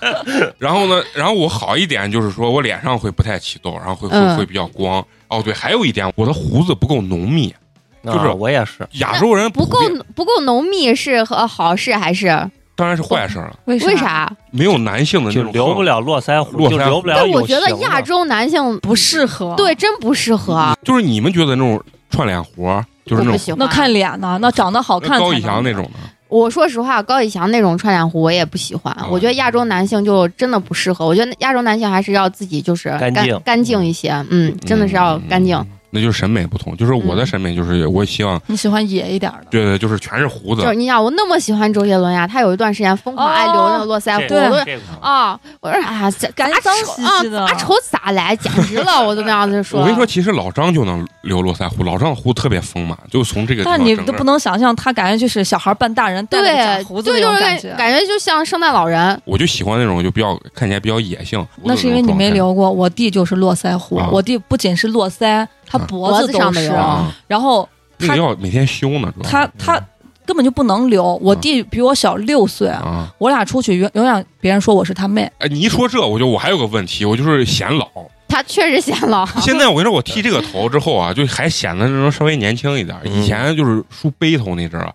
[0.57, 5.05] 然后呢，然后我好一点就是说我脸上会不太起痘，然后会会嗯会比较光。
[5.27, 7.53] 哦，对，还有一点，我的胡子不够浓密。
[8.03, 9.79] 就是啊我也是，亚洲人不够
[10.15, 12.27] 不够浓密是和好事还是
[12.75, 13.97] 当然是坏事了，为为？
[13.97, 14.31] 啥？
[14.51, 19.55] 没有男性的那种就留不了络腮胡，就留不了有但我觉得亚洲男性不适合。
[19.57, 23.55] 对，真不适合，就是你们觉得那种串脸活，就是那种。
[23.57, 25.19] 那看脸呢，那长得好看。
[25.19, 25.91] 高以翔那种的。
[26.29, 28.93] 我说实话，高以翔那种串脸胡我也不喜欢。
[28.99, 31.05] 哦我觉得亚洲男性就真的不适合。
[31.05, 35.57] 我觉得亚洲男性还是要自己就是干净干净一些，嗯，真的是要干净。
[35.57, 39.47] 嗯那就是审美不同，就是我的审美就是我希望，你喜欢野一点的。
[39.49, 49.79] 对对，就是全是胡子就是你想，我那么喜欢周杰伦呀，他有一段时间疯狂爱留那个络腮胡，这我都个这个啊，我说哎呀，这咋感觉脏丑啊兮兮的咋丑咋来，简直了， 我就那样子说。
[49.79, 57.69] 我跟你说，其实老张就能留络腮胡，老张的胡特别丰满，就从这个但你都不能想象，他感觉就是小孩扮大人对，胡子对，就是那种感觉。
[57.69, 59.19] 感感觉就像圣诞老人。
[59.25, 61.45] 我就喜欢那种就比较看起来比较野性。
[61.63, 67.67] 那是因为你没留留过，我弟就是络腮胡，啊我弟不仅是络腮，他啊脖脖子都是上的有，啊，然后
[67.99, 69.79] 他那个要每天修呢，他他
[70.25, 71.15] 根本就不能留。
[71.21, 73.07] 我啊弟比我小六岁，啊。
[73.17, 77.87] 我俩出去永永远别人说我是他妹，哎，你一说这，我就我还有个问题，我就是显老。
[78.29, 79.25] 他确实显老。
[79.41, 82.97] 现在我跟你说，我剃这个头之后啊，就还显得那种稍微年轻一点。
[83.05, 84.93] 嗯以前就是梳背头那阵儿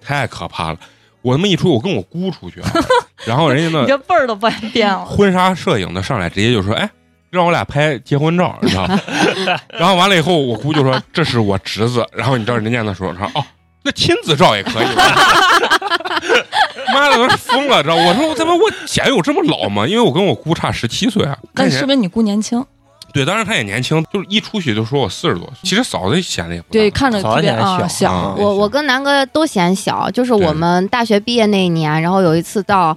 [0.00, 0.78] 太可怕了。
[1.22, 2.70] 我他妈一出去，我跟我姑出去啊，
[3.26, 5.04] 然后人家你那这辈儿都不变了。
[5.04, 6.88] 婚纱摄影的上来直接就说：“哎，
[7.30, 8.86] 让我俩拍结婚照，你知道？”
[9.78, 13.44] 然后完了以后，我姑就说：“这是我侄子。”然后你知道人家那说：“说哦，
[13.82, 14.86] 那亲子照也可以。
[16.94, 17.94] ”妈的，我疯了，知道？
[17.94, 19.86] 我说我他妈我显有这么老吗？
[19.86, 21.36] 因为我跟我姑差十七岁啊。
[21.54, 22.64] 但说明你姑年轻，
[23.12, 25.56] 对，当然她也年轻，就是一出去就说我四十多岁。
[25.62, 28.34] 其实嫂子显得也不大对，看着特别小啊小啊。
[28.38, 32.96] 我我跟南哥都显小，就是我们大学毕业那一年，然后有一次到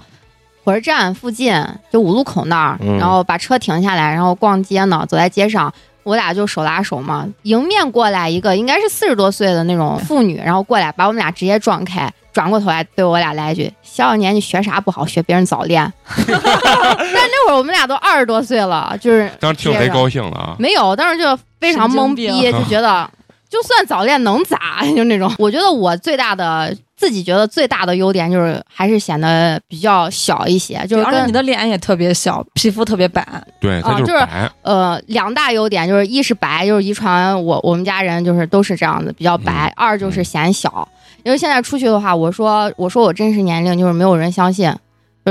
[0.63, 1.53] 火车站附近，
[1.91, 5.73] 就五路口那儿，嗯然后把车停下来，然后逛街呢，走在街上。
[6.03, 15.91] 我俩就手拉手嘛，迎面过来一个应该是四十多岁的那种妇女，然后过来把我们俩直接撞开，转过头来对我俩来一句：“小小年纪学啥不好，学别人早恋。
[16.17, 20.55] ”但那会儿我们俩都二十多岁了，就是当时听着贼高兴了啊。
[20.57, 23.07] 没有，当时就非常懵逼，神经就觉得
[23.49, 24.81] 就算早恋能咋？
[24.95, 25.33] 就那种。
[25.37, 33.25] 我觉得我最大的自己觉得最大的优点就是还是显得比较小一些，就是跟而且你的脸也特别小，皮肤特别白，
[33.59, 40.87] 对，他啊就是就是白，呃两大优点，就是一是白，就是遗传我我们家人就是都是这样子比较白；嗯二就是显小，
[41.23, 44.71] 因为现在出去的话，我说我说我真实年龄，就是没有人相信。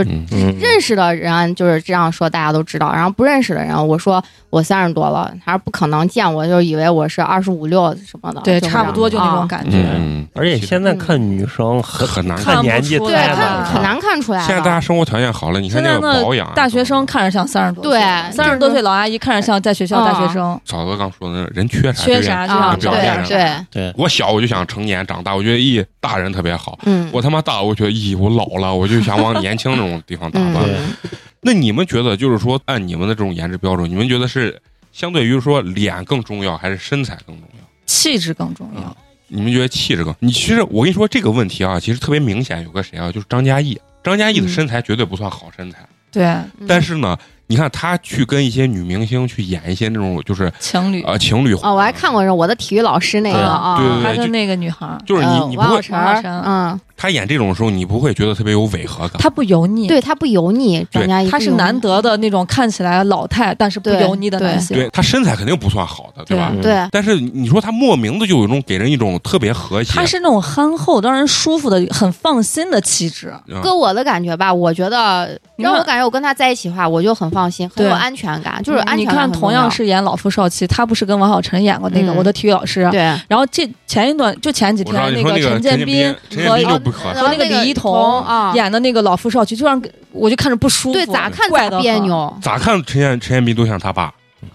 [0.04, 2.92] 嗯，嗯，认识的人就是这样说，大家都知道。
[2.92, 8.40] 然后不认识的人，我说我三十多了，还是不可能见我就以为我是二十五六什么的。
[8.42, 9.46] 对，差不多就那种啊。
[9.46, 9.84] 感觉。
[9.94, 14.40] 嗯，而且现在看女生很很难看年纪对看很难看出来。
[14.46, 18.08] 现在大家生活条件好了，你看那个保养啊，大学生看着像三十多岁，对。
[18.32, 26.78] 三十多岁老阿姨看着像在学校大学生，嫂子刚说的，人缺啥缺啥就啊，想对表现对，对，我小我就想成年长大，我觉得咦大人特别好。
[26.84, 30.62] 嗯，我他妈大，我觉得咦我老了，我就想往年轻那种地方打扮。
[30.64, 30.94] 嗯
[31.40, 37.64] 那你们觉得就是说，按你们的这种颜值标准，你们觉得是相对于说脸更重要，还是身材更重要？
[37.86, 38.96] 气质更重要。
[39.28, 40.12] 你们觉得气质更？
[40.18, 43.80] 你其实我跟你说这个问题啊，其实特别明显，有个谁啊，就是张嘉译。
[44.02, 45.78] 张嘉译的嗯身材绝对不算好身材，
[46.10, 51.54] 对，嗯但是呢，你看他去跟一些女明星去演一些那种就是情侣，呃情侣。
[51.54, 53.46] 哦，我还看过是我的体育老师那个对。
[53.46, 59.16] 啊，对对他跟那个女孩，就是你呃你不会王小晨王小晨嗯，他演这种时候，你不会觉得特别有违和感。
[59.18, 61.00] 他不油腻，对他不油腻，对。
[61.00, 64.76] 张嘉译他是难得的那种看起来老态但是不油腻的男性。
[64.76, 66.50] 对他身材肯定不算好的，对吧？
[66.52, 73.32] 嗯对，但是你说他莫名的就有一种给人一种特别和谐，他是那种憨厚、让人舒服的、很放心的气质。
[73.46, 73.62] 嗯。
[73.62, 82.16] 搁我的感觉吧，我觉得让我感觉我跟他在一起的话，我就很放心，很有安全感，就是安你全感看，同样是演老夫少妻，他不是跟王小晨演过那个《嗯。
[82.16, 86.12] 我的体育老师》对，然后这前一段就前几天那个陈建斌，
[86.46, 86.58] 和
[86.90, 87.18] 不合适。
[87.18, 89.80] 然后那个李一桐啊，演的那个老夫少妻，就让
[90.12, 91.80] 我就看着不舒服，对，咋看咋。
[91.80, 94.12] 别扭，咋看陈彦陈彦斌都像他爸，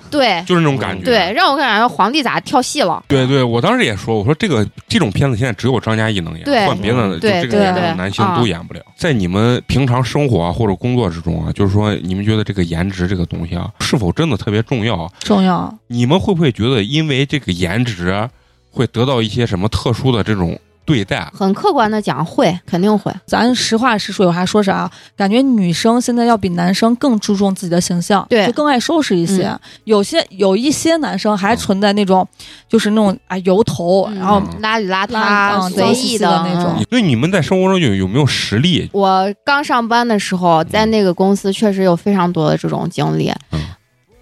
[0.10, 0.44] 对。
[0.46, 1.04] 就是那种感觉。
[1.04, 7.82] 对，让我感觉皇帝咋跳戏了，对对，我当时也说，我说这个这种片子现在只有张嘉译能演，换别的就这个年龄对。
[7.82, 8.38] 的男星啊。
[8.38, 8.82] 都演不了。
[8.98, 15.12] 在你们平常生活啊或者工作之中啊，就是说你们觉得这个颜值这个东西啊，是否真的特别重要？
[15.20, 18.28] 重要，你们会不会觉得因为这个颜值
[18.72, 21.32] 会得到一些什么特殊的这种对待？
[21.34, 24.90] 很客观的讲会，肯定会，咱实话实说，有啥说啥。
[25.16, 29.48] 感觉女生现在要比男生更注重自己的形象，对就更爱收拾一些。
[29.48, 32.28] 嗯有些有一些男生还存在那种，
[32.68, 38.90] 就是那种啊油头，然后嗯邋里邋邋遢、随意的那种对你们在生活中有有没有实力？
[38.94, 43.32] 我刚上班的时候，在那个公司确实有非常多的这种经历。
[43.52, 43.62] 嗯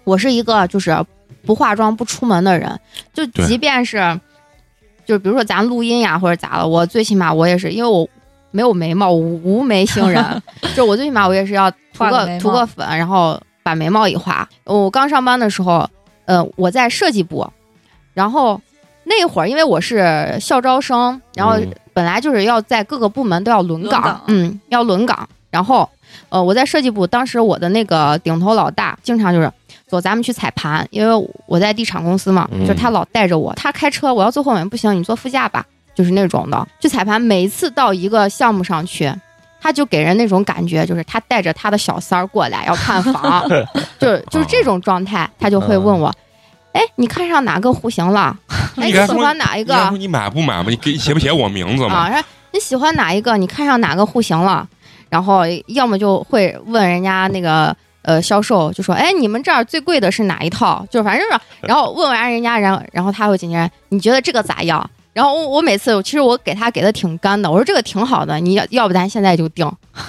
[0.04, 0.96] 我是一个就是
[1.46, 2.76] 不化妆不出门的人，
[3.14, 3.98] 就即便是，
[5.04, 8.08] 就是比如说咱录音呀或者咋了，我最起码我也是因为我
[8.50, 10.42] 没有眉毛，无无眉星人，
[10.76, 14.48] 就我最起码我也是要涂个个涂个粉，然后把眉毛一画。
[14.64, 15.88] 我刚上班的时候，
[16.26, 17.46] 呃，我在设计部，
[18.14, 18.60] 然后
[19.04, 25.28] 那会儿因为我是校招生，然后嗯本来就是要在各个部门都要轮岗，轮岗嗯，要轮岗。
[25.50, 25.86] 然后，
[26.30, 29.52] 呃，我在设计部，当时我的那个顶头老大经常就是
[29.92, 36.66] 走，咱们去踩盘，因为我在地产公司嘛，嗯就是他老带着我，他开车，我要坐后面，不行，你坐副驾吧，就是那种的。
[36.80, 39.12] 去踩盘，每一次到一个项目上去。
[39.64, 43.48] 他就给人那种感觉，就是他带着他的小三儿过来要看房，
[43.96, 46.12] 就是就是这种状态，他就会问我，
[46.72, 48.36] 哎，你看上哪个户型了？
[48.74, 49.88] 哎，你喜欢哪一个？
[49.92, 50.68] 你你买不买吧？
[50.68, 51.94] 你给写不写我名字嘛？
[51.94, 53.36] 啊，然后你喜欢哪一个？
[53.36, 54.68] 你看上哪个户型了？
[55.08, 64.88] 然后要么就会问人家那个呃销售，就说：“哎，你们这儿最贵的是哪一套？”就反正是，然后问完人家，然后然后他会紧接着，你觉得这个咋样？
[65.12, 69.70] 然后我我每次其实我给他给的挺干的，我说这个挺好的，你要要不咱现在就定，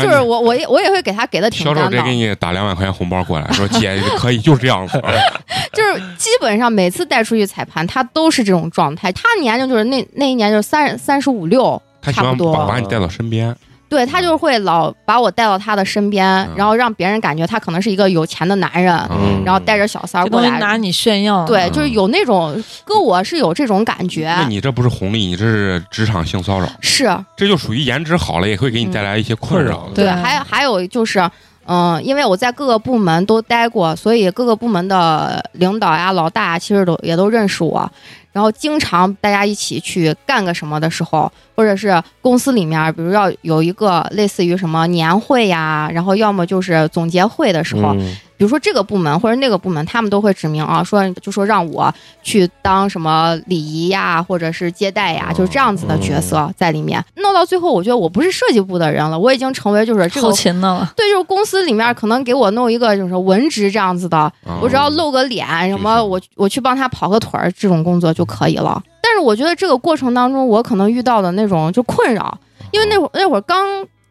[0.00, 4.98] 就是我我也我也会给他给的挺销售挺干的，直接给你打两万块钱红包过来，说姐可以，就是这样子。
[5.74, 9.12] 就是基本上每次带出去踩盘，他都是这种状态。
[9.12, 13.54] 他年龄就是那那一年就是三三十五六，他喜差不多欢把把你带到身边，
[13.92, 20.58] 对他就是会老把我带到他的身边，嗯然后让别人感觉他可能是一个有钱的男人，嗯然后带着小三儿过来。
[20.58, 21.44] 拿你炫耀。
[21.44, 29.86] 对，嗯就是有那种跟我是有这种感觉，那你这不是红利，你这是职场性骚扰，是这就属于颜值好了也会给你带来一些困扰。
[29.94, 31.20] 对还还有就是，
[31.66, 37.90] 嗯、因为我在各个部门都待过，所以各个部门的领导呀、老大其实都也都认识我。
[38.32, 57.00] 然后经常大家一起去干个什么的时候，或者是公司里面，比如要有一个类似于什么年会呀，然后要么就是总结会的时候，嗯比如说这个部门或者那个部门，他们都会指明啊，说就说让我去当什么礼仪呀，或者是接待呀，哦就是这样子的角色在里面。
[57.18, 60.90] 弄到最后，我觉得我不是设计部的人了，我已经成为就是这个后勤的了。
[60.96, 68.82] 对，就是公司里面可能给我弄一个就是文职这样子的，啊我只要露个脸，什么我我去帮他跑个腿儿，这种工作就可以了。
[69.02, 72.38] 但是我觉得这个过程当中，我可能遇到的那种就困扰，
[72.70, 73.66] 因为那会儿那会儿刚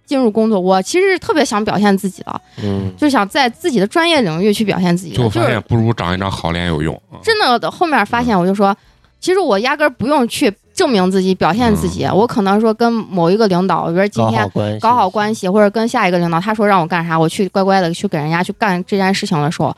[0.05, 2.91] 进入工作，我其实是特别想表现自己的，嗯。
[2.97, 6.93] 就想在自己的专业领域去表现自己的，就就是发现不如长一张好脸有用。
[7.09, 8.75] 啊真的后面发现，我就说，
[9.19, 19.73] 其实我压根儿不用去证明自己、表现自己，我可能说跟某一个领导，比如说今搞天搞好关系，或者跟下一个领导，他说让我干啥，我去乖乖的去给人家去干这件事情的时候，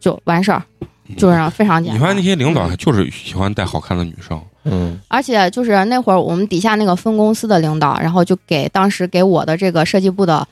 [0.00, 0.62] 就完事儿，
[1.16, 1.96] 就是非常简单。
[1.96, 4.98] 你发现那些领导就是喜欢带好看的女生，嗯。
[5.08, 10.46] 而且就是那会儿我们底下那个分公司的领导，然后就给当时给我的这个设计部的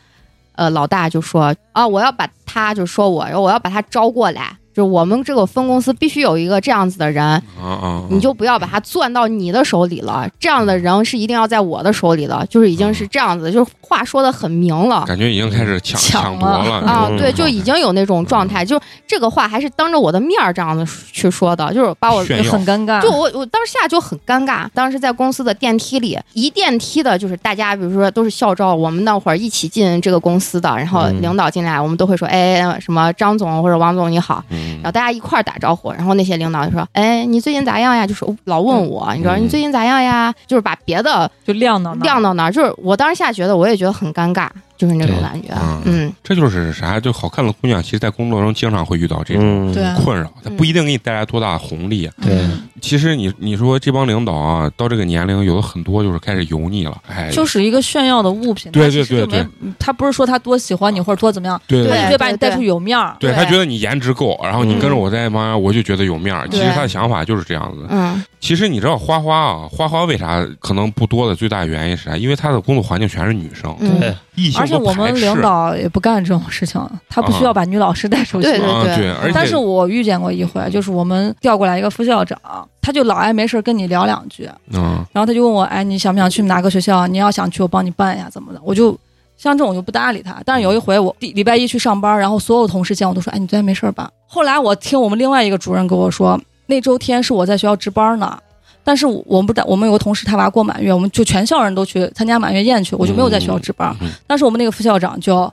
[0.55, 15.05] 呃老大就说啊，我要把他就说我，我要把他招过来，就是我们这个分公司必须有一个这样子的人，啊啊，你就不要把他攥到你的手里了，这样的人是一定要在我的手里了，就是已经是这样子，就是话说的很明了。
[15.07, 16.75] 感觉已经开始抢抢抢夺了。
[16.87, 17.17] 啊，嗯。
[17.17, 23.01] 对，就已经有那种状态，就这个话还是当着我的面儿这样子去说的，就是把我很尴尬。
[23.01, 31.23] 就我我当下就很尴尬，当时在公司的电梯里，一电梯的就是大家，比如说都是校招，我们那会儿一起进这个公司的，然后嗯。
[31.23, 38.07] 领导进来，我们都会说，哎，什么张总或者王总你好，嗯然后大家一块儿打招呼，然后那些领导就说，哎，你最近咋样呀？
[38.07, 39.45] 就是老问我，你知道嗯。
[39.45, 40.33] 你最近咋样呀？
[40.47, 42.05] 就是把别的就晾到那儿。
[42.05, 44.49] 晾到那儿，就是我当时下觉得我也觉得很尴尬，
[44.83, 46.99] 就是那种感觉嗯，嗯，这就是啥？
[46.99, 52.11] 就好看的姑娘，其实，在工作中经常会遇到这种困扰，它不一定给你带来多大的红利。
[52.21, 58.73] 对嗯其实你你说这帮领导啊，到这个年龄，有的很多就是开始油腻了，哎，就是一个炫耀的物品。
[58.73, 59.47] 对对对对，
[59.79, 63.17] 他不是说他多喜欢你或者多怎么样，对对他就觉得把你带出有面儿。
[63.21, 66.49] 对对他觉得你颜值够，然后你嗯跟着我在妈，我就觉得有面儿。
[66.49, 67.87] 其实他的想法就是这样子。
[67.89, 72.17] 嗯其实你知道花花啊，花花为啥可能不多的最大原因是啥？
[72.17, 78.49] 因为他的工作环境全是女生，嗯，对，异性而且我们领导也不干这种事情，他不需要把女老师带出去。
[78.49, 82.37] 对对啊，对，而且但是我遇见过一回，就是我们调过来一个副校长，
[82.81, 87.07] 他就老爱没事跟你聊两句，嗯然后他就问我，哎，你想不想去哪个学校？
[87.07, 88.61] 你要想去，我帮你办一下，怎么的？
[88.65, 88.99] 我就
[89.37, 90.43] 像这种我就不搭理他。
[90.45, 94.11] 但是有一回我礼礼拜一去上班，然后所有同事见我都说，哎，你昨天没事吧？
[94.27, 98.39] 后来我听我们另外一个主任跟我说，那周天是我在学校值班呢。
[98.85, 103.97] 但是我们不在，我们有个同事他娃过满月，我们就全校人都去参加满月宴去，我就没有在学校值班。
[104.01, 105.49] 嗯但是我们那个副校长就，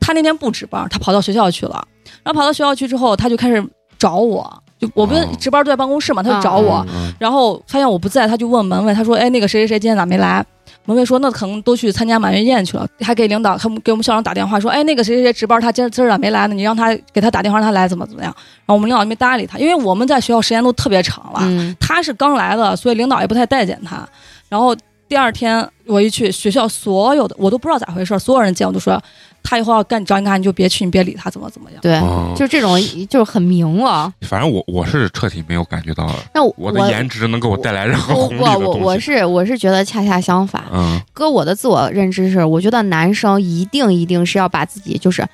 [0.00, 1.86] 他那天不值班，他跑到学校去了。
[2.22, 3.62] 然后跑到学校去之后，他就开始
[3.98, 10.42] 找我，就我不是值班都在办公室嘛，他就找我，嗯然后发现我不在，他就问门卫，他说：“哎，那个谁谁谁今天咋没来？”
[10.84, 16.54] 门卫说：“那可能都去参加满月宴去了。”还给领导，他们给我们校长打电话说：“哎，那个谁谁谁值班，他今儿今儿咋没来呢？
[16.54, 18.34] 你让他给他打电话，让他来怎么怎么样？”
[18.66, 24.06] 然后我们领导就没搭理他，因为我们在学校时间都特别长了，嗯他是刚来的，所以领导也不太待见他。
[24.48, 24.76] 然后
[25.08, 29.00] 第二天我一去学校，所有的我都不知道咋回事，所有人见我都说，
[29.42, 31.80] 他以后要干找你干你就别去，你别理他，怎么怎么样。
[31.80, 32.78] 对，哦就这种
[33.08, 34.12] 就是很明了。
[34.22, 39.00] 反正我我是彻底没有感觉到那我我的颜值能给我带来任何我红利的我我我东西。
[39.00, 45.26] 是我是觉得恰恰相反，嗯哥我的自我认知是，我觉得男生一定一定是要把自己就是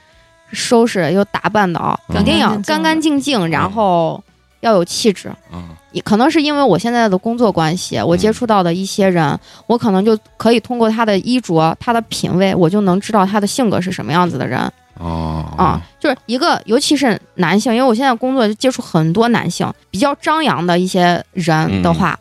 [0.52, 4.22] 收拾又打扮的啊，嗯一定要干干净净干干净净，然后
[4.60, 5.30] 要有气质。
[5.52, 14.60] 嗯也可能是因为我现在的工作关系，我接触到的一些人，我可能就可以通过他的衣着、他的品味，我就能知道他的性格是什么样子的人。
[14.98, 15.80] 哦啊。
[15.98, 22.18] 就是一个，尤其是男性，因为我现在工作就接触很多男性，比较张扬的一些人的话，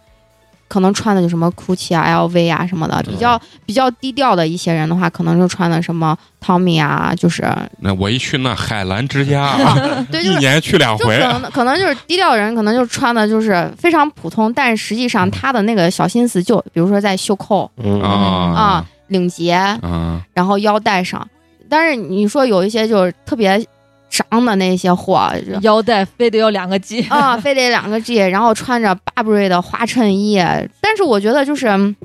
[0.67, 7.45] 可能穿的就什么 GUCCI 啊、LV 啊什么的，比较比较低调的一些人的话，可能就穿的什么 Tommy 啊，就是
[7.79, 9.75] 那我一去那海澜之家啊，
[10.11, 11.17] 对，就是一年去两回。
[11.17, 18.01] 可，能可能就是低调人，可能就穿的就是非常普通，但是实际上他的那个小心思就，比如说在袖扣嗯。
[18.01, 18.09] 啊。
[18.55, 21.25] 啊、领结，嗯然后腰带上。
[21.69, 23.65] 但是你说有一些就是特别
[24.09, 30.37] 张的那些货腰带非得要两个 G， 啊，非得两个 G，然后穿着 Burberry 的花衬衣，
[30.81, 31.95] 但是我觉得就是嗯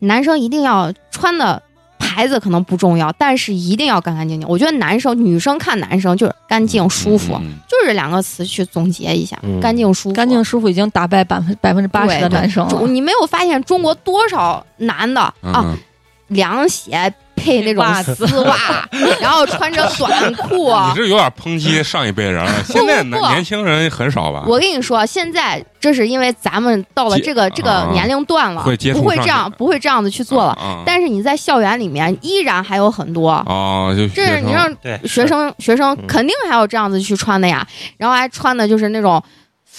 [0.00, 1.62] 男生一定要穿的。
[1.98, 4.48] 牌子可能不重要，但是一定要干干净净。
[4.48, 10.14] 我觉得男生、女生看男生就是干净舒服，嗯就是这两个词去总结一下，嗯干净舒服。
[10.14, 12.86] 干净舒服已经打败百分百分之八十的男生了。
[12.86, 15.76] 你没有发现中国多少男的啊，嗯
[16.28, 17.12] 凉鞋、
[17.46, 18.56] 配那种丝袜，
[19.20, 20.74] 然后穿着短裤。
[20.90, 24.44] 你这有点抨击上一辈人了， 现在年轻人很少吧？
[24.46, 30.50] 我跟你说，现在这是因为咱们到了这个这个啊年龄段了，会不会这样不会这样子去做了。
[30.52, 34.68] 啊但是你在校园里面依然还有很多，啊，就这是你让
[35.04, 37.66] 学生学生嗯肯定还有这样子去穿的呀，
[37.96, 39.22] 然后还穿的就是那种。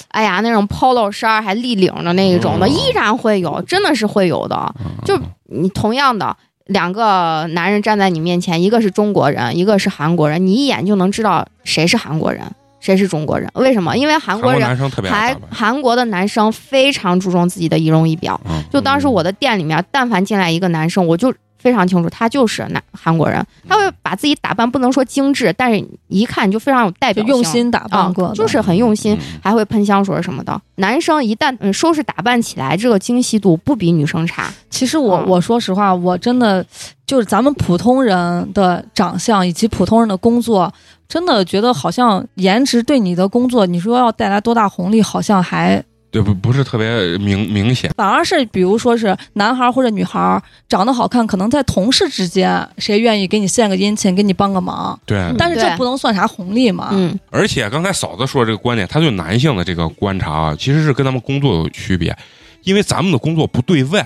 [0.10, 4.72] 哎呀，那种 polo 衫还立领的那一种的，嗯依然会有，真的是会有的。
[5.04, 6.38] 就你同样的
[6.68, 12.44] 两个男人站在你面前，一个是中国人，一个是韩国人，你一眼就能知道谁是韩国人，
[12.80, 13.50] 谁是中国人。
[13.56, 13.96] 为什么？
[13.98, 18.40] 因为韩韩国人男生特别爱韩，韩国的男生非常注重自己的仪容仪表。
[18.50, 23.46] 嗯就当时我的店里面，但凡进来一个男生，我就非常清楚他就是男韩国人。
[23.68, 30.60] 他会把自己打扮不能说精致，但是一看就非常有代表性，用心打啊扮过的，，就是很用心，嗯还会喷香水什么的。
[30.76, 34.52] 男生一旦嗯收拾打扮起来，这个精细度不比女生差。
[34.70, 36.66] 其实我、嗯我说实话，我真的
[37.06, 40.72] 就是咱们普通人的长相以及普通人的工作，
[41.08, 45.84] 真的觉得好像颜值对你的工作，你说要带来多大红利，好像还
[46.18, 55.32] 对不不是特别明明显，反而是比如说是男孩或者女孩长得好看，可能在同事之间，谁愿意给你献个殷勤，给你帮个忙，对。
[55.38, 56.90] 但是这不能算啥红利嘛。
[56.92, 62.18] 嗯，而且刚才嫂子说这个观点，她对男性的这个观察啊，其实是跟咱们工作有区别，
[62.64, 64.06] 因为咱们的工作不对外，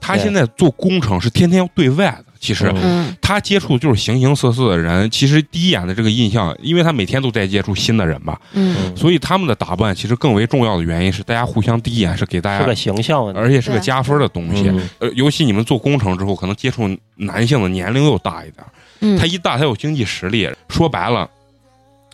[0.00, 2.74] 他现在做工程是天天要对外的，其实。
[3.20, 13.24] 他接触就是形形色色的人，其实第一眼的这个印象，因为他每天都在接触新的人嘛，嗯所以他们的打扮其实更为重要的原因是，大家互相第一眼是给大家是个，形象。
[13.34, 14.68] 而且是个加分的东西。
[14.68, 18.66] 嗯呃，尤其你们做工程之后，可能接触男性的年龄又大一点，
[19.00, 20.50] 嗯，他一大，他有经济实力。
[20.68, 21.30] 说白了，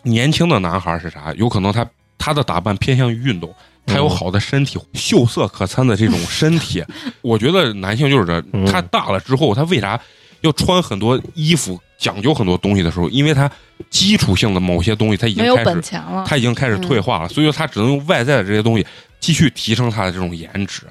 [0.03, 1.33] 年轻的男孩是啥？
[1.35, 1.83] 有可能他
[2.19, 3.51] 他的打扮偏向于运动，
[3.87, 6.83] 他有嗯好的身体，秀色可餐的这种身体。
[7.21, 9.99] 我觉得男性就是这，嗯他大了之后，他为啥
[10.41, 13.09] 要穿很多衣服，讲究很多东西的时候？
[13.09, 13.49] 因为他
[13.89, 18.85] 基础性的某些东西他已经没有开始，本钱了，他已经开始退化了，所以说他只能用外在的这些东西
[19.19, 20.83] 继续提升他的这种颜值。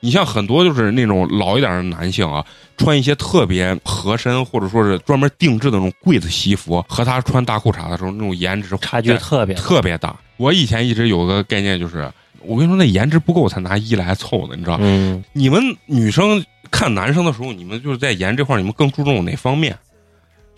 [0.00, 2.44] 你像很多就是那种老一点的男性啊，
[2.76, 9.54] 穿一些特别合身或者说是专门定制的那种贵的西服，和他穿大裤衩的时候那种颜值差距特别。
[9.54, 10.16] 特别大。
[10.38, 14.76] 我以前一直有个概念就是，我跟你说那颜值不够才拿一来凑的，你知道？
[14.80, 19.78] 嗯，你们女生看男生的时候，你们就是在颜这块儿，你们更注重哪方面？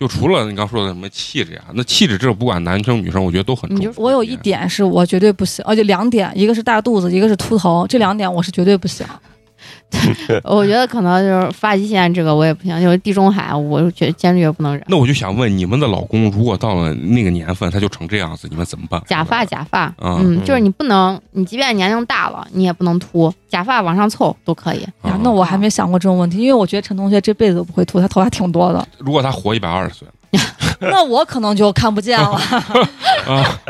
[0.00, 3.92] 就除了你刚说的什么气质呀，那气质这不管男生女生，我觉得都很重要。
[3.96, 9.06] 我有一点是我绝对不行，而且两点，一个是大肚子，一个是秃头，这两点我是绝对不行。
[10.44, 14.84] 我觉得可能就是发际线这个我也不行，就是地中海，我觉得坚决不能忍。
[14.88, 19.02] 那我就想问，你们的老公如果到了那个年份，他就成这样子，你们怎么办？
[19.06, 24.82] 假发，假发，嗯嗯，就是你不能，你即便年龄大了，你也不能秃，假发往上凑都可以。
[25.02, 30.08] 啊，那我还没想过这种问题，因为我觉得陈同学这辈子都不会秃，他头发挺多的，如果他活一百二十岁
[30.80, 32.32] 那我可能就看不见了。
[33.28, 33.60] 啊，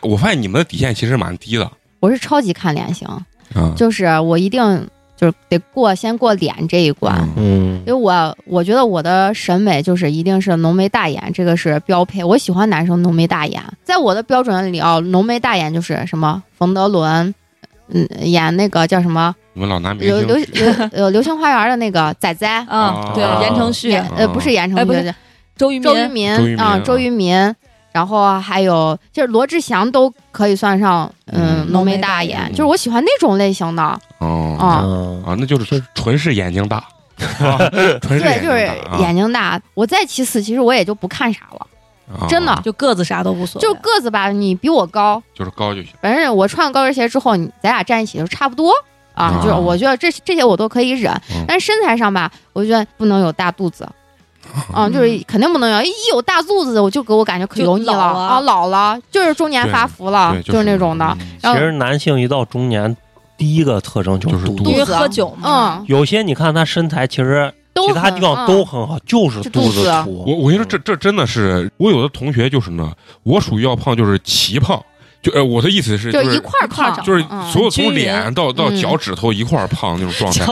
[0.00, 1.68] 我发现你们的底线其实蛮低的
[1.98, 3.74] 我是超级看脸型，啊。
[3.76, 7.16] 就是我一定就是得过先过脸这一关。
[7.36, 7.74] 嗯。
[7.76, 7.82] 嗯。
[7.86, 12.24] 因为我我觉得我的审美就是一定是浓眉大眼，这个是标配。
[12.24, 17.34] 我喜欢男生浓眉大眼，在我的标准里啊，浓眉大眼就是什么冯德伦，
[17.88, 19.34] 嗯，演那个叫什么？
[19.52, 25.14] 你们老拿明流流星流呃流星花园的那个仔仔，啊，对啊，言承旭、呃不是言承旭，哎不是
[25.56, 27.46] 周渝周渝民，民啊，周渝民啊。
[27.46, 27.56] 周渝民。
[27.94, 34.56] 然后还有就是罗志祥都可以算上，嗯，嗯浓眉大眼，就是我喜欢那种类型的哦。
[34.58, 34.82] 啊。
[34.84, 36.76] 嗯啊，那就是纯是眼睛大，
[37.40, 37.58] 啊
[38.02, 38.98] 纯是对，眼睛就是大啊。
[39.00, 39.60] 眼睛大。
[39.74, 41.66] 我再其次，其实我也就不看啥了，
[42.18, 42.26] 啊。
[42.28, 42.54] 真的。
[42.64, 45.90] 就个子啥都无所谓，就个子吧，你比我高，就是高就行。
[46.02, 48.72] 反正我穿高跟鞋之后，你咱俩站一起就差不多。
[49.14, 49.26] 啊。
[49.26, 49.40] 啊。
[49.42, 51.12] 就是我觉得这这些我都可以忍。
[51.30, 53.88] 嗯，但是身材上吧，我觉得不能有大肚子。
[54.74, 57.98] 嗯， 就是肯定不能有，一有大肚子，我就给我感觉可油腻了。
[57.98, 61.16] 啊，老了，就是中年发福了，就是那种的。
[61.42, 61.54] 嗯。
[61.54, 62.94] 其实男性一到中年，
[63.44, 64.70] 第一个特征就就是肚肚子。
[64.70, 70.24] 因为喝酒嘛，嗯，有些你看他身材其实其他地方都很好，就是肚子肚子凸。
[70.26, 72.90] 我我跟你说，这这真的是我有的同学就是呢，
[73.22, 74.82] 我属于要胖就是奇胖，
[75.24, 80.44] 就呃我的意思是就是一块儿胖，一块儿长就是嗯所有从脸到到嗯脚趾头一块儿胖那种状态。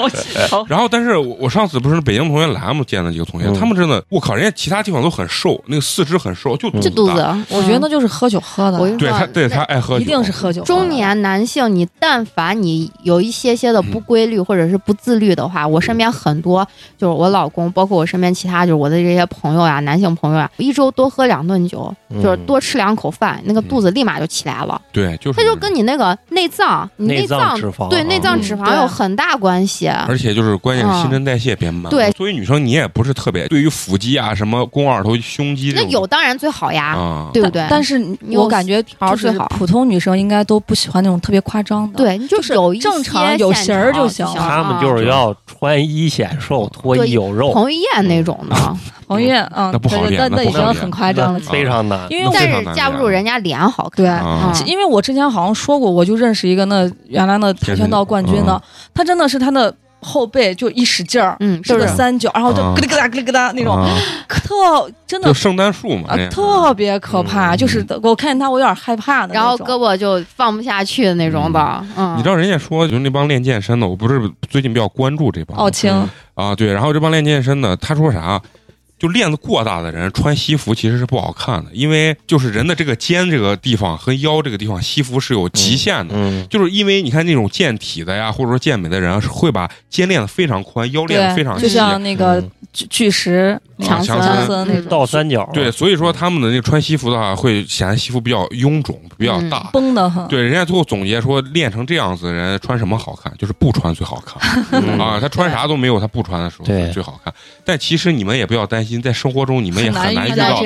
[0.67, 10.63] 然后，但是我我上次不是北京同学来嘛，见了几个同学，嗯他们真的，我靠，人家其他地方都很瘦，那个四肢很瘦，就嗯这肚子大。，我觉得那就是喝酒喝的，我跟你说对他，对他爱喝酒，一定是喝酒。
[10.63, 16.67] 中年男性，你但凡你有一些些的嗯不规律或者是不自律的话，我身边很多
[16.97, 24.62] 就是我老公，包括我身边其他就是我的这些朋友啊，男性朋友啊，一周多喝两顿酒，嗯就是多吃两口饭，那个肚子立马就起来
[24.93, 29.89] 对，就是它就跟你那个内脏，你内脏脏脂肪对内脏脂肪有很大关系。
[29.89, 31.91] 而且就是关键是新陈代谢变慢。
[31.91, 37.67] 对作为女生你也不是特别对于腹肌啊、什么肱二头、胸肌这种那有当然最好呀，啊，对不对？
[37.71, 51.41] 但是你我感觉就是条最好普通女生应该都不喜欢那种特别夸张的。，对，你就就是有一正常有型儿就行他们就是要穿衣显瘦，脱衣有肉，彭于晏那种的， 彭于晏，嗯，那不好那那已经很夸张了。
[51.41, 52.01] 非常难。
[52.11, 53.93] 因为但是架不住人家脸好看。
[53.97, 58.61] 对啊嗯因为我之前好像说过，我就认识一个那原来那跆拳道冠军的，
[58.95, 63.97] 他真的是他的后背就一使劲儿，嗯，是是三角，然后就啊咯里咯哒咯里咯哒那种，啊
[64.29, 67.57] 特真的就圣诞树嘛，特别可怕，嗯。
[67.57, 69.57] 就是我看见他我有点害怕的然后。
[69.59, 75.93] 胳膊就放不下去的那种的，嗯，你知道人家说，就是那帮练健身的，我不是最近比较关注这帮奥青，
[76.35, 78.41] 啊，对，然后这帮练健身的，他说啥？
[79.03, 86.15] 就练得过大的人穿西服其实是不好看的，因为就是人的这个肩这个地方和腰这个地方，西服是有极限的。
[86.17, 91.69] 嗯，就是因为你看那种健体的呀，或者说健美的人会把肩练得非常宽，腰练得非常细，就。
[91.69, 99.69] 像那个嗯巨巨石强森强森那倒三角，对，所以说他们的那穿西服的话，会显得西服比较臃肿，比较大。
[99.73, 100.27] 绷得很。
[100.29, 105.19] 对，人家最后总结说，练成这样子的人穿什么好看，就是不穿最好看嗯啊。
[105.21, 107.33] 他穿啥都没有他不穿的时候最好看。
[107.65, 110.63] 但其实你们也不要担心，在生活中你们也很难遇到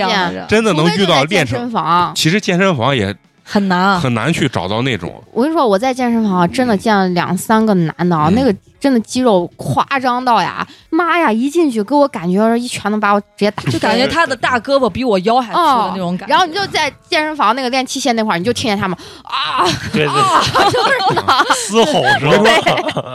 [0.48, 1.58] 真的能遇到练成。
[1.58, 2.12] 身房。
[2.14, 3.14] 其实健身房也
[3.48, 4.00] 很难啊。
[4.00, 11.32] 很难去找到那种，我跟你说，我在健身房啊真的见了两三个男的啊，嗯那个真的肌肉夸张到呀，妈呀！
[11.32, 16.32] 一进去给我感觉一拳能把我直接打，就感觉他的大胳膊比我腰还粗的那种感觉。
[16.32, 21.24] 然后你就在健身房那个练器械那块儿，你就听见他们啊对对，啊，就是呢，
[21.54, 22.30] 嘶吼声，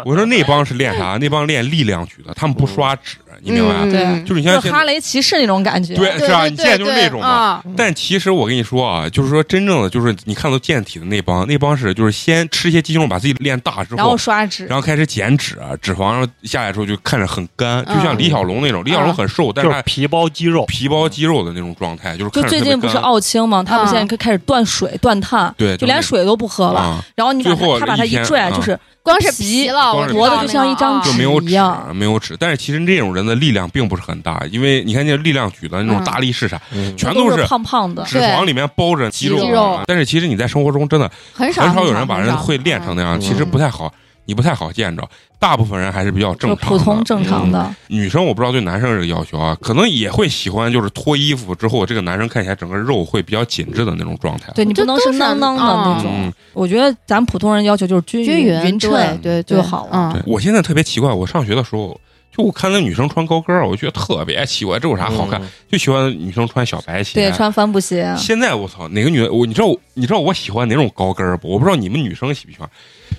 [0.06, 1.18] 我说那帮是练啥？
[1.22, 3.74] 那帮练力量举的，他们不刷脂，你明白？
[3.74, 5.96] 吗对就是你像现在，就是哈雷骑士那种感觉。
[5.96, 7.28] 对，是啊，对你现在就是那种嘛。
[7.28, 18.84] 啊，但其实我跟你说啊，就是说真正的就是你看到健体的那帮，那帮是就是先吃一些鸡胸肉，把自己练大之然后后，刷脂，然后开始减脂，脂肪然后下来之后就看着很干，就像嗯李小龙那种。
[18.86, 23.64] 李小龙很瘦，但是是皮包肌肉，皮包肌肉的那种状态，就是就最近不是奥青吗？
[23.64, 26.80] 他们嗯现在开始断水断碳，对，就连水都不喝了。
[26.80, 32.36] 啊，然后你把最后他把他一拽，啊就是光是皮皮了，光是磨的我知道就像一张纸一样，没有纸。
[32.40, 38.04] 但是其实这种人的力量并不是很大，因为你看那力量举的那种嗯大力士啥，嗯全都是胖胖的。
[38.04, 39.84] 脂肪里面包着肌肉肌肉啊。
[39.88, 43.94] 但是其实你在生活中真的很少很少有人把人会练成那样，嗯其实不太好，
[44.26, 45.08] 你不太好见着。
[45.40, 54.52] 大部分人还是比较正常的，普通正常嗯的，女生我不知道对男生这个要求啊，可能也会喜欢，就是脱衣服之后，这个男生看起来整个肉会比较紧致的那种状态。
[54.54, 56.12] 对你不能是是囊囊的那嗯种。
[56.14, 59.92] 嗯，我觉得咱普通人要求就是均均匀匀称对就好了。
[59.92, 62.00] 嗯对，我现在特别奇怪，我上学的时候。
[62.32, 65.42] 就我看那女生穿高跟儿，我就觉得特别奇怪，这有啥好看？
[65.42, 67.14] 嗯就喜欢女生穿小白鞋。
[67.16, 71.50] 对，穿帆布鞋，现在我操，哪个女的我你知道我你知道我喜欢哪种高跟儿不？
[71.50, 72.70] 我不知道你们女生喜不喜欢，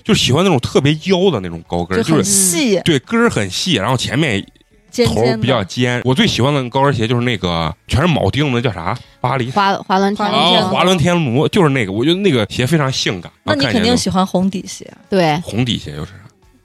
[0.02, 4.44] 就喜欢那种特别腰的那种高跟儿，就很是细，对跟儿很细，然后前面
[4.90, 5.64] 尖尖头比较。
[5.64, 6.02] 尖。
[6.04, 8.98] 我最喜欢的高跟鞋就是那个全是铆钉的，叫啥？
[9.20, 13.32] 巴黎滑滑轮天啊，滑轮天滑轮天奴就是那个，我觉得那个鞋非常性感。
[13.44, 16.14] 那你肯定喜欢红底鞋，对，红底鞋就是啥？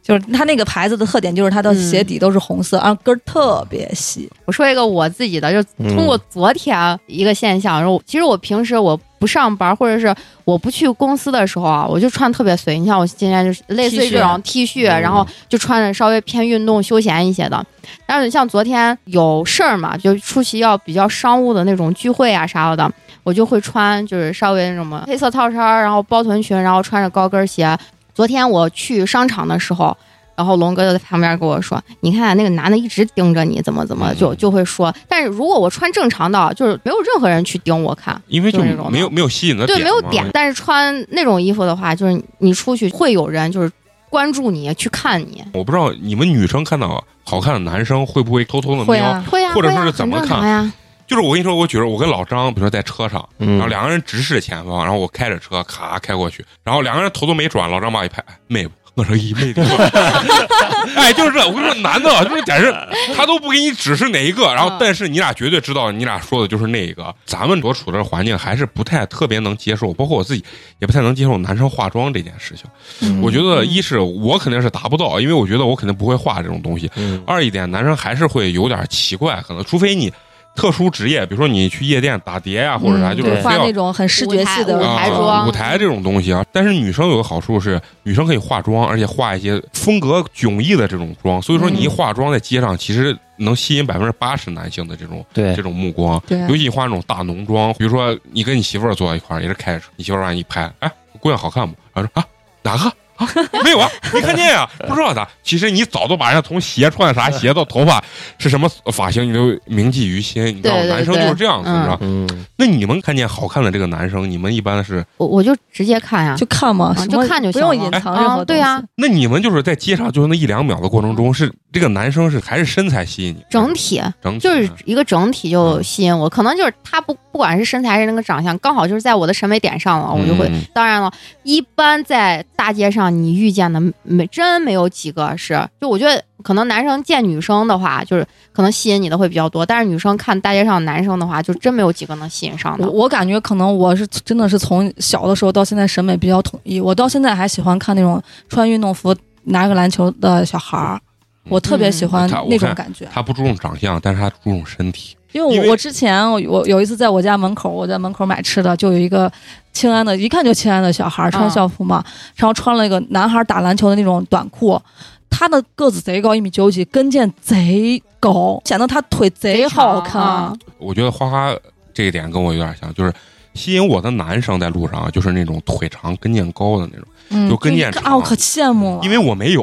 [0.08, 4.30] 就是它那个牌子的特点就是它的嗯鞋底都是红色，然后跟儿特别细。
[4.46, 12.80] 我说一个我自己的，就嗯通过昨天一个现象，然后其实我平时我不上班或者是我不去公司的时候啊，我就穿特别随。
[12.80, 17.62] 你像我今天就是类似于这种 T 恤，嗯然后就穿着稍微偏运动休闲一些的。
[18.06, 22.90] 但是像昨天有事儿嘛，就出席要比较商务的那种聚会啊啥的，
[23.24, 27.78] 我就会穿就是稍微那什么黑色套衫儿，然后包臀裙，然后穿着高跟鞋。
[28.18, 29.96] 昨天我去商场的时候。
[30.36, 34.94] 然后龙哥就在旁边跟我说：“你看那个男的一直盯着你，怎么怎么就就会说。
[35.10, 38.60] 但是如果我穿正常的，就是没有任何人去盯我看，因为就
[38.92, 40.24] 没有没有吸引的对，没有点。
[40.32, 43.72] 但是穿那种衣服的话，就是你出去会有人就是
[44.12, 45.44] 关注你，去看你。
[45.54, 48.86] 我不知道你们女生看到好看的男生会不会偷偷的瞄？
[48.86, 50.72] 会啊，会呀、或者说是怎么看呀？
[51.08, 58.72] 就是我跟你说，我觉得我跟老张，比如说在车上，然后嗯，两个人直视前方，然后我开着车咔开过去，然后两个人头都没转，老张把我一拍，哎妹夫。
[58.98, 59.62] 我说一妹子，
[60.98, 62.74] 哎，就是这，我跟你说，男的啊就是简直，
[63.16, 67.14] 他都不给你指示哪一个，然后嗯但是你俩绝对知道，你俩说的就是那一个。
[67.24, 70.44] 咱们所处的环境还是不太特别能接受，包括我自己
[70.80, 72.66] 也不太能接受男生化妆这件事情。
[73.02, 76.90] 嗯我觉得一是我肯定是达不到，因为我觉得我肯定不会画这种东西。
[76.96, 80.12] 嗯二一点，男生还是会有点奇怪，可能除非你
[80.58, 86.44] 特殊职业，比如说你去夜店打碟呀、或者啥，嗯就是非要对画那种很视觉系的舞台啊妆舞台这种东西啊。
[86.52, 96.20] 但是女生有个好处是，女生可以化妆，而且化一些风格迥异的这种妆，所以说你一化妆在街上，其实能吸引百分之八十男性的这种对这种目光。
[96.26, 101.76] 对尤其你化那种大浓妆，比如说你跟你媳妇儿坐在一块儿，也是开着车，你媳妇儿让你一拍，哎，姑娘好看不？
[101.94, 102.26] 然后说啊，
[102.64, 102.92] 哪个？
[103.18, 103.28] 啊，
[103.64, 105.28] 没有啊，没看见啊、 不知道咋。
[105.44, 108.04] 其实你早都把人家从鞋穿啥 鞋到头发
[108.38, 110.46] 是什么发型，你都铭记于心。
[110.46, 111.98] 你知道吗，对对男生就是这样子，对你知道。
[112.02, 123.44] 嗯，那你们看见好看的这个男生，你们一般是，我我就直接看呀，就看嘛，就看就不用隐藏任何对呀那你们就是在街上就是那一两秒的过程中，是这个男生是还是身材吸引你？
[123.50, 130.48] 整体整体就是一个整体嗯就吸引我，可能就是他不不管是身材还是那个长相，刚好就是在我的审美点上了，我就会。
[130.50, 131.12] 嗯当然了，
[131.44, 142.88] 一般在大街上你遇见的没真没有几个是，就我觉得可能男生见女生的话，就是可能吸引你的会比较多，但是女生看大街上男生的话，就真没有几个能吸引上的。
[142.88, 151.02] 我我感觉可能我是真的是从小的时候到现在审美比较统一，我到现在还喜欢看那种穿运动服拿个篮球的小孩儿，
[151.50, 153.08] 我特别喜欢那种感觉。
[153.12, 155.17] 他不注重长相，但是他注重身体。
[155.32, 159.32] 因为我我之前我我有一次在我家门口，我在门口买吃的，就有一个
[159.74, 162.04] 庆安的，一看就庆安的小孩儿穿啊校服嘛，
[162.36, 164.82] 然后穿了一个男孩打篮球的那种短裤，
[165.30, 170.22] 他的个子贼高，一米九几，跟腱贼高，显得他腿贼好看。
[170.22, 171.54] 啊我觉得花花
[171.94, 173.14] 这一点跟我有点像，就是
[173.54, 179.04] 吸引我的男生在路上啊就是那种腿长、跟腱高的那种，嗯，就跟腱长啊，我可羡慕了。
[179.04, 179.62] 因为我没有，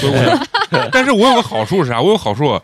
[0.00, 2.00] 所以我但是我有个好处是啥？
[2.00, 2.60] 我有好处，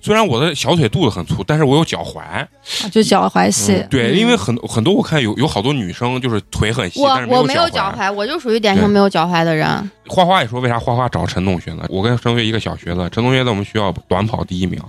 [0.00, 2.20] 虽然我的小腿肚子很粗，但是我有脚踝。
[2.20, 2.46] 啊
[2.92, 8.12] 就脚踝细，嗯对，嗯因为很很多我看有有好多女生就是腿很细，但是我我没有有脚踝。
[8.12, 9.90] 我就属于典型没有脚踝的人。
[10.06, 11.84] 花花也说，为啥花花找陈同学呢？
[11.88, 14.80] 我跟陈同学一个小学的，陈同学在我们学校短跑第一名，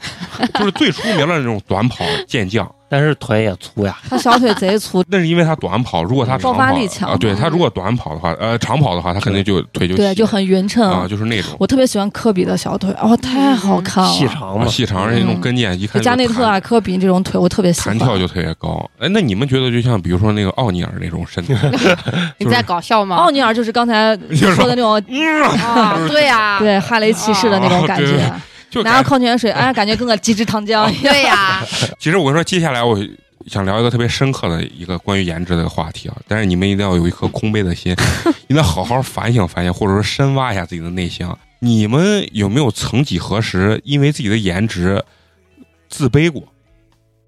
[0.55, 2.69] 就是最出名的那种短跑健将。
[2.89, 10.89] 但是腿也粗呀，他小腿贼粗，那是因为他短跑，如果他长爆发力强啊，对他如果短跑的话，呃，长跑的话，他肯定就腿就对，就很匀称。
[10.89, 14.09] 啊，就是那种我特别喜欢科比的小腿，哦，太好看了。
[14.09, 17.97] 细长嘛，啊细长，而且那种嗯跟腱一看加内特啊、科比这种腿，我特别喜欢。
[17.97, 18.83] 弹跳就特别高。
[18.99, 21.97] 哎，那你们觉得就像比如说那个奥尼尔那种身体，就是
[22.39, 23.15] 你在搞笑吗？
[23.15, 28.31] 奥尼尔就是刚才就是说的那种，嗯啊，对呀，对哈雷骑士的那种感觉，
[28.69, 31.13] 就拿个矿泉水，哎，感觉跟个鸡汁糖浆一样。
[31.13, 31.63] 对呀，
[31.99, 32.97] 其实我跟你说，接下来我
[33.47, 37.95] 想聊一个特别深刻的一个关于颜值的一个话题啊，但是你们一定要有一颗空杯的心，
[38.47, 41.37] 一定要好好反省反省，或者说深挖一下自己的内心啊。
[41.59, 45.03] 你们有没有曾几何时因为自己的颜值
[45.89, 46.43] 自卑过？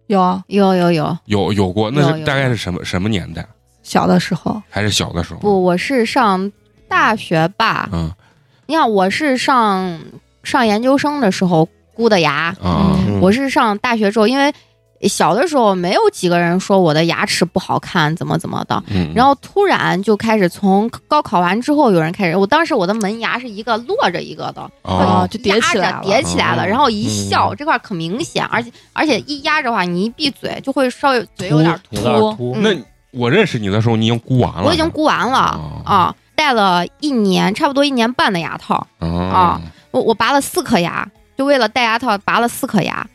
[0.07, 3.45] 有啊有有有，有有过，那是大概是什么什么年代？
[3.81, 5.39] 小的时候，还是小的时候？
[5.39, 6.51] 不，我是上
[6.87, 7.89] 大学吧。
[7.91, 8.11] 嗯
[8.67, 9.99] 你看，我是上
[10.43, 12.55] 上研究生的时候箍的牙，
[13.21, 14.53] 我是上大学之后，因为
[15.07, 18.83] 小的时候没有几个人说我的牙齿不好看，怎么怎么的。
[18.87, 25.95] 嗯，然后突然就开始从高考完之后，有人开始，我当时我的门牙是一个落着一个的，啊啊就叠起来了。
[25.95, 26.65] 压着叠起来了，哦。
[26.67, 27.55] 然后一笑、嗯。
[27.57, 32.61] 这块儿可明显，而且而且一压着的话，你一闭嘴就会稍微嘴有点有点秃，嗯。
[32.61, 35.81] 那我认识你的时候，你已经箍完了，我已经箍完了、哦。
[35.83, 38.87] 啊，戴了一年，差不多一年半的牙套。
[38.99, 39.61] 啊啊
[39.91, 43.05] 我我拔了四颗牙，就为了戴牙套拔了四颗牙，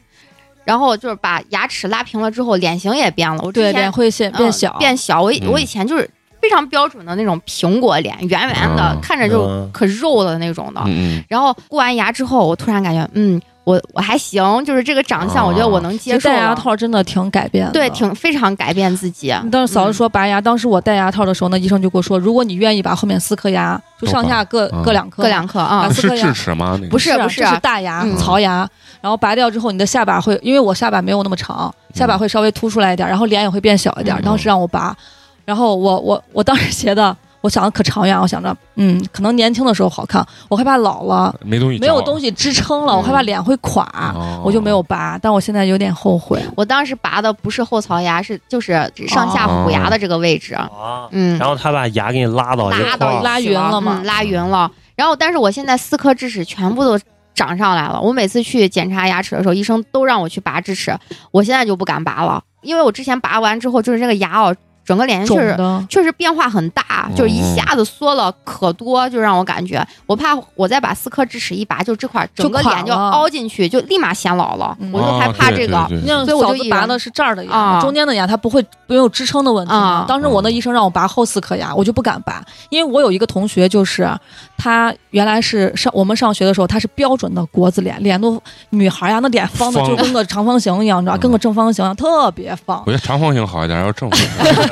[0.64, 3.42] 然后就是把牙齿拉平了之后，脸型也变了。
[3.42, 5.22] 我之对，前脸会变小，变小。
[5.22, 6.08] 我我以前就是
[6.40, 10.82] 非常标准的那种苹果脸，圆圆的，嗯看着就嗯可肉的那种的。
[10.86, 16.54] 嗯然后箍完牙之后，我突然感觉，嗯，我我还行，就是这个长相，哦我觉得我能接受戴牙。
[16.54, 17.72] 套真的挺改变的。
[17.72, 19.34] 对，挺非常改变自己。
[19.50, 26.78] 当时嫂子嗯说拔牙，当时我戴牙套的时候，那医生就跟我说，如果你愿意把后面四颗牙就上下各嗯各两颗，各两颗啊啊，是四颗牙智齿吗？
[26.80, 28.68] 那个不是不是是大牙、嗯槽牙，
[29.00, 34.16] 然后拔掉之后，你的下巴会，因为我下巴没有那么长，下巴会稍微凸出来一点，然后脸也会变小一点。
[34.16, 34.96] 嗯当时让我拔，
[35.44, 37.16] 然后我我我当时觉得，
[37.46, 43.84] 我想的可长远，我想着，嗯，可能年轻的时候好看，我害怕老了没东西，没有东西支撑了，嗯我害怕脸会垮，
[44.16, 45.16] 哦我就没有拔。
[45.22, 46.42] 但我现在有点后悔。
[46.56, 48.72] 我当时拔的不是后槽牙，是就是
[49.06, 50.54] 上下虎牙的这个位置。
[50.54, 54.68] 啊，嗯，然后他把牙给你拉到拉到拉匀了嘛嗯拉匀了。
[54.96, 56.98] 然后，但是我现在四颗智齿全部都
[57.34, 58.00] 长上来了。
[58.00, 60.98] 我每次去检查牙齿的时候，医生都让我去拔智齿，
[61.30, 65.56] 我现在就不敢拔了，因为我之前拔完之后，就是这个牙哦，整个脸确实，
[65.90, 74.76] 确实变化很大，就是一下子缩了可多，就让我感觉，我怕我再把四颗智齿一拔，就这块儿整个脸就凹进去，就立马显老了。
[74.80, 75.86] 嗯我就害怕这个。
[76.24, 77.80] 所以我就拔的是这儿的牙，啊。
[77.80, 79.72] 中间的牙它不会没有支撑的问题
[80.06, 84.08] 当时我那医生让我拔后四颗牙，我就不敢拔，因为我有一个同学就是
[84.56, 88.40] 她原来是上我们上学的时候，她是标准的国字脸，脸都
[88.70, 91.20] 女孩呀，那脸方的就跟个长方形一样，你知道，嗯。
[91.20, 92.82] 跟个正方形一样，特别方。
[92.86, 92.92] 我。
[92.92, 94.28] 觉得长方形好一点，要正方形。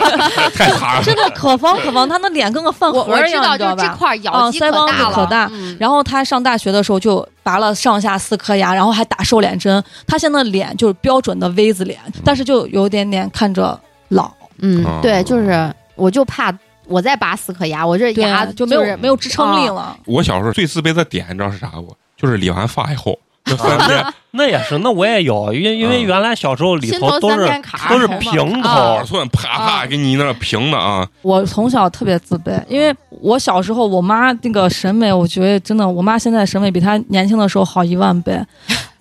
[0.55, 1.03] 太塌了。
[1.05, 3.77] 真的可方可方，她那脸跟个饭我盒一样，知道，你知道吧？
[3.77, 5.15] 就是这块咬肌啊腮帮子大了。
[5.15, 5.51] 可大。
[5.53, 5.77] 嗯。
[5.79, 9.83] 然后她上大学的时候就拔了上下四颗牙，然后还打瘦脸针。
[10.07, 13.79] 她现在脸就是标准的 V 字脸，但是就有点点看着
[14.09, 16.53] 老，嗯哦，对，就是我就怕
[16.87, 19.99] 我再拔四颗牙，我这牙对，就没有是没有支撑力啊了。
[20.07, 21.97] 我小时候最自卑的点，你知道是啥不？
[22.17, 26.07] 就是理完发以后， 就三啊天那也是，那我也有，因为因为嗯。
[26.07, 27.49] 原来小时候里头头都是
[27.89, 29.05] 都是平头。
[29.05, 38.41] 寸啪啪给你那平的啊，我从小特别自卑，因为我小时候我妈那个审美，我觉得真的，我妈现在审美比她年轻的时候好一万倍。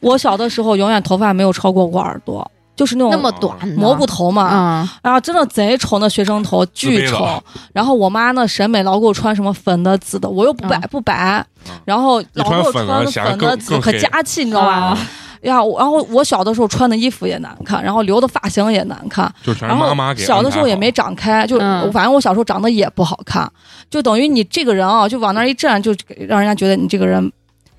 [0.02, 7.42] 我小的时候永远头发没有超过过耳朵，就是那种那么短蘑菇头嘛，啊，然后真的贼丑，那学生头巨丑。
[7.74, 10.90] 然后我妈那审美老给我穿什么粉的、紫的，我又不白、嗯。
[10.90, 14.74] 不白嗯，然后老给我穿粉的紫可加气，你知道吧？
[14.74, 14.98] 啊？
[15.44, 20.24] 呀，然后我小的时候穿的衣服也难看，然后留的发型也难看，就全是然后妈妈给。
[20.24, 20.90] 小的时候也没。
[20.94, 21.92] 长开，就、嗯。
[21.92, 23.52] 反正我小时候长得也不好看，
[23.90, 25.94] 就等于你这个人啊，就往那一站，就
[26.28, 27.32] 让人家觉得你这个人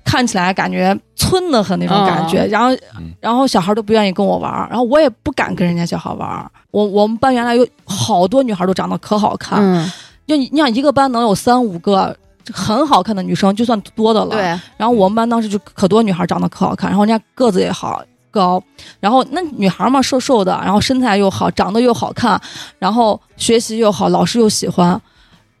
[0.05, 6.49] 看起来感觉村的很那种感觉，然后嗯然后小孩都不愿意跟我玩儿，然后我也不敢跟人家小孩玩儿。
[6.71, 9.91] 我我们班原来有好多女孩都长得可好看，嗯，
[10.25, 12.15] 就你你想一个班能有三五个。
[12.53, 14.43] 很好看的女生就算多的了，对，
[14.77, 17.99] 然后我们班当时就可多女孩长得可好看，然后人家个子也好
[18.29, 18.61] 高，
[18.99, 22.39] 然后那女孩嘛瘦瘦的，然后身材又好，长得又好看，
[22.77, 25.01] 然后学习又好，老师又喜欢，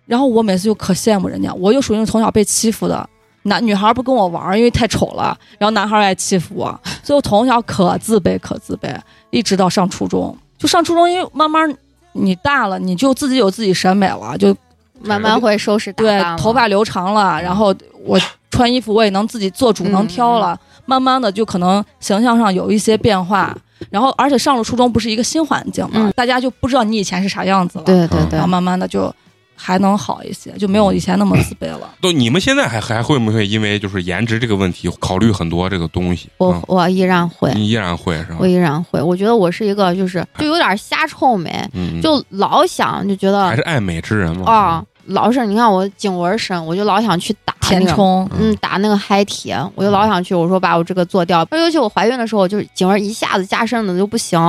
[0.05, 3.09] 然后我每次就可羡慕人家，我又属于那种从小被欺负的。
[3.45, 8.95] 男女孩不跟我玩儿，因为太丑了，然后男孩爱欺负我，所以我从小可自卑可自卑，
[9.29, 10.35] 一直到上初中。
[10.57, 11.71] 就上初中，因为慢慢
[12.13, 14.55] 你大了，你就自己有自己审美了，就
[15.01, 17.73] 慢慢会收拾打对头发留长了，然后
[18.03, 18.19] 我
[18.49, 20.59] 穿衣服我也能自己做主，嗯能挑了。
[20.87, 23.55] 慢慢的就可能形象上有一些变化，
[23.89, 27.83] 然后而且上了初中不是一个新环境嘛，嗯大家就不知道你以前是啥样子了。
[27.85, 29.13] 对对对然后，慢慢的就
[29.55, 31.89] 还能好一些，就没有以前那么自卑了。
[32.01, 36.29] 都你们现在还还会不会因为就是颜值这个问题考虑很多这个东西？
[36.37, 38.47] 我嗯我依然会，你依然会是吧我？
[38.47, 39.01] 依然会。
[39.01, 44.51] 我觉得我是一个就是就有点瞎臭美，嗯，就老想就觉得还是爱美之人嘛。
[44.51, 47.53] 啊，老是你看我颈纹深，我就老想去打。
[47.61, 50.35] 填充，嗯，打那个嗨体，我就老想去。
[50.35, 54.39] 我说把我这个做掉，尤其我怀孕的时候，就是颈纹一下子加深的就不行。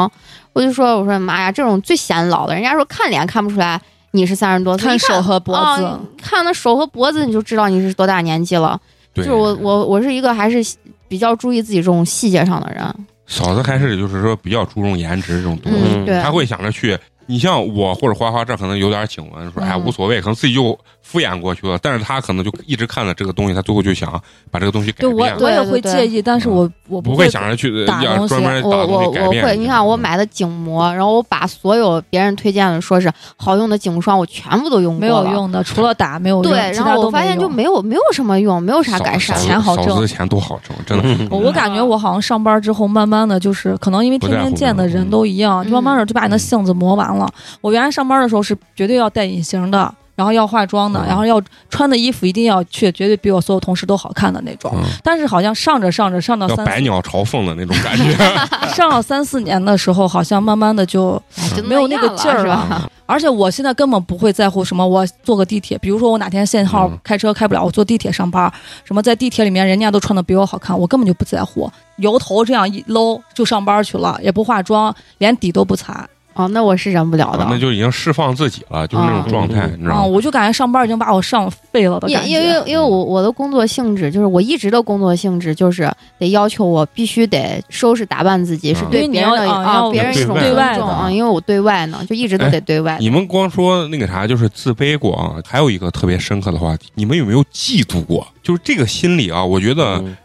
[0.52, 3.80] 我就说，我说妈呀，这种最显老的，人家说看脸看不出来
[4.16, 8.80] 你是三十多岁，看手和脖子，啊看那手和脖子你就知道你是多大年纪了。
[9.14, 10.58] 就是我我我是一个还是
[11.06, 12.82] 比较注意自己这种细节上的人。
[13.26, 16.98] 嫂子还是就是说比较注重颜值这种东西，嗯，对，他会想着去。
[17.26, 21.78] 你像我或者花花，这可能有点颈纹，说哎无所谓，可能自己就敷衍过去了。
[21.82, 24.10] 但是他可能就一直看着这个东西，他最后就想
[24.50, 29.56] 把这个东西改对我我也会介意，但是我我不会会想着去打东西专门打我东西改我我会。
[29.56, 35.26] 你看我买的颈膜，然后我把所有别人推荐的说是好用的颈霜，我全部都用过没有。
[35.26, 41.26] 用的，除了打没有用，对，然后我发现就没有没有什么用，没有啥改善钱好挣嫂子的钱多好挣，真的。
[41.30, 47.15] 我我感觉我好像上班之后，慢慢的就是可能因为天天见的人都一样，嗯就慢慢的就把你的性子磨完了。
[47.60, 51.40] 我原来上班的时候是绝对要戴隐形的，然后要化妆的，嗯然后要
[51.70, 54.70] 穿的衣服一定要去，绝对比我所有同事都好看的那种。
[54.74, 58.16] 嗯，但是好像上着上着上到三百鸟朝凤的那种感觉。
[58.74, 61.20] 上了三四年的时候，好像慢慢的就，
[61.64, 62.90] 没有那个劲儿了？
[63.06, 68.52] 而且我现在根本不会在乎什么，我坐个地铁，比如说我哪天限号嗯开车开不了，我坐地铁上班，
[68.84, 76.06] 什么在地铁里面人家都穿的比我好看，我根本就不在乎，油头这样一搂就上班去了，也不化妆，连底都不擦。
[76.36, 77.42] 哦，那我是忍不了的。
[77.44, 80.04] 啊那就已经释放自己了，就是那种状态，嗯你知道啊、吗？
[80.04, 82.62] 我就感觉上班已经把我上废了的感因因为。
[82.66, 92.96] 因为我我的工作性质就是我一直的工作性质就是得要求我必须得收拾打扮自己，是嗯对别人啊别人一种对尊外啊，因为我对外呢就一直都得对外。
[93.00, 98.26] 你们光说那个啥，就是自卑过啊，还有一个特别深刻的话题，你们有没有嫉妒过？
[98.42, 100.16] 就是这个心理啊，我觉得嗯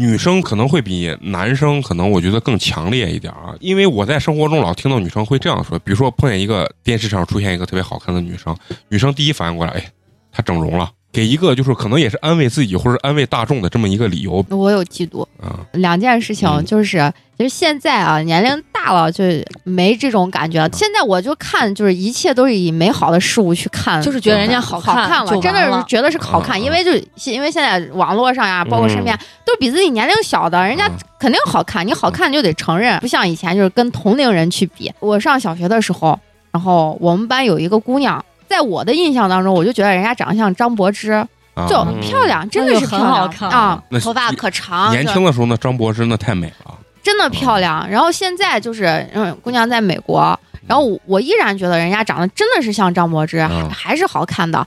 [0.00, 8.56] 女生可能会比男生可能我觉得更强烈一点啊，因为我在生活中老听到女生会这样说，比如说碰见一个电视上出现一个特别好看的女生，
[8.88, 9.92] 女生第一反应过来，哎，
[10.32, 14.44] 她整容了，给一个就是可能也是安慰自己或者安慰大众的这么一个理由。
[14.50, 19.24] 我有嫉妒，啊，两件事情嗯就是，其实现在啊，年龄大了就
[19.64, 20.68] 没这种感觉了。
[20.72, 34.92] 现在我就看，就是一切都是以美好的事物去看，就是觉得人家好好看就完真的是觉得是好看，因为就是因为现在网络上呀，包括身边都是比自己年龄小的，人家嗯肯定好看，你好看就得承认，不像以前就是跟同龄人去比。
[35.00, 36.18] 我上小学的时候，
[36.52, 41.12] 然后我们班有一个姑娘，在我的印象当中，我就觉得人家长得像张柏芝。
[41.12, 46.74] 啊就嗯漂亮，真的是很好亮看啊，头发可长，年轻的时候那张柏芝那太美了。
[47.02, 47.86] 真的漂亮。
[47.90, 54.64] 然后现在就是，嗯，姑娘在美国，然后我我依然觉得人家长得真的是像张柏芝，嗯还是好看的。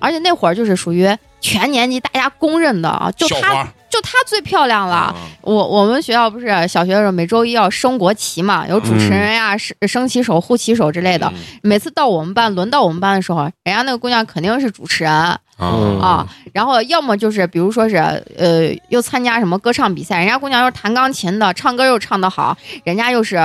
[0.00, 1.06] 而且那会儿就是属于
[1.40, 4.94] 全年级大家公认的啊，就她就她最漂亮了。
[4.94, 5.14] 啊。
[5.42, 11.30] 我我们学校不是小学的时候每周一要升国旗嘛，有主持人呀、升升旗手、护旗手之类的。
[11.34, 11.40] 嗯。
[11.62, 15.12] 每次到我们班轮到我们班的时候，人家那个姑娘肯定是主持人。
[15.12, 15.38] 啊。
[15.58, 23.36] 啊，然后要么就是比如说是呃又参加什么歌唱比赛，人家姑娘又是弹钢琴的，唱歌又唱得好，人家又是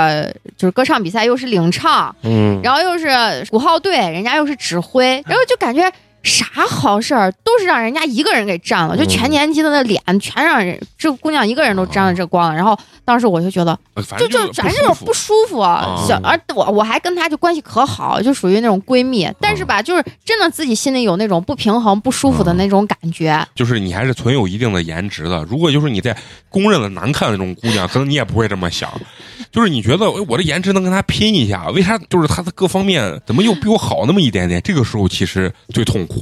[0.58, 3.08] 就是歌唱比赛又是领唱，嗯，然后又是
[3.52, 5.92] 鼓号队，人家又是指挥，然后就感觉
[6.24, 12.56] 啥好事儿都是让人家一个人给占了，就全年级的那脸全让人这姑娘一个人都沾了这光了。
[12.56, 13.78] 然后当时我就觉得，
[14.18, 23.42] 就就反正就是不舒服，啊小而我我还跟她就关系可好，就属于那种闺蜜，但是吧，就是真的自己心里有那种不平衡、不舒服的那种感觉。
[23.56, 25.42] 就是你还是存有一定的颜值的。
[25.50, 26.16] 如果就是你在
[26.50, 28.92] 公认的难看的那种姑娘，可能你也不会这么想。
[29.50, 31.98] 就是你觉得哎我的颜值能跟她拼一下，为啥？
[32.10, 34.62] 就是她的各方面怎么又比我好那么一点点？
[34.62, 36.17] 这个时候其实最痛苦。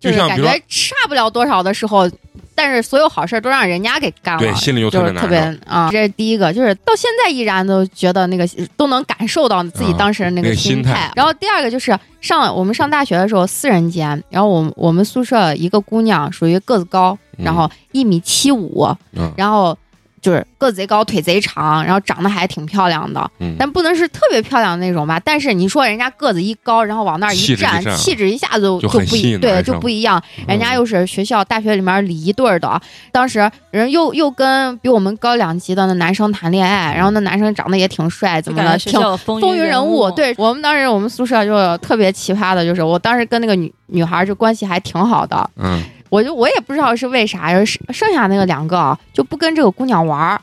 [0.00, 2.10] 就是感觉，差不了多少的时候，
[2.54, 5.38] 但是所有好事儿都让人家给干了，对，心里就就是特别。
[5.66, 8.44] 啊、这是第一个，就是到现在依然都觉得那个
[8.76, 11.10] 都能感受到自己啊当时的那那个心态。
[11.14, 19.76] 然后第二个就是上我们上大学的时候四人间，然后我们我们宿舍一个姑娘属于个子高，嗯然后一米七五，嗯然后
[20.22, 25.20] 就是个子贼高，腿贼长，然后长得还挺漂亮的，嗯，但不能是特别漂亮的那种吧。
[25.24, 30.22] 但是你说人家个子一高，然后往那儿一站，气质一下子就就不一对，就不一样。
[30.46, 39.92] 人家又是学校大学里面礼仪队儿的，当时人又又跟比我们高两级的那男生谈恋爱，然后那男生长得也挺帅，怎么的，挺风风云人物。
[39.92, 50.38] 物，对我们当时我们宿舍就特别奇葩的，就是我当时跟那个女女孩就关系还挺好的，嗯我就我也不知道是为啥，就是剩下那个两个啊就不跟这个姑娘玩儿，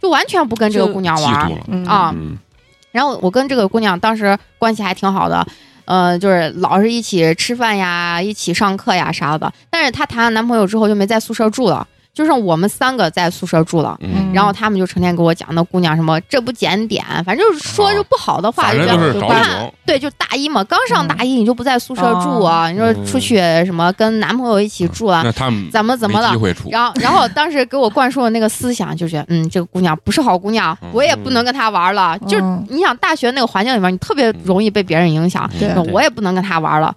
[0.00, 1.50] 就完全不跟这个姑娘玩儿
[1.86, 2.10] 啊。
[2.16, 2.38] 嗯
[2.90, 5.46] 然后我跟这个姑娘当时关系还挺好的，
[5.84, 9.52] 呃，就是老是一起吃饭呀，一起上课呀啥的。
[9.68, 13.96] 但是她谈了男朋友之后就没在宿舍住了，就剩我们三个在宿舍住了。
[14.00, 19.74] 嗯，然后他们就成天给我讲那姑娘什么这不检点，反正就是说就不好的话，反正觉得就是找关理由。
[19.84, 26.36] 对，就大一嘛，刚上大一你就不在宿舍住啊，你说出去什么跟男朋友一起住啊，那他们怎么怎么了机？
[26.36, 26.68] 会处。
[26.70, 32.16] 然后，然后当时给我灌输的那个思想，就是，嗯，这个姑娘不是好姑娘，嗯我也不能跟她玩了。
[32.20, 32.38] 就
[32.70, 36.94] 你想，大学那个环境里面，你特别容易被别人影响，对我也不能跟她玩了。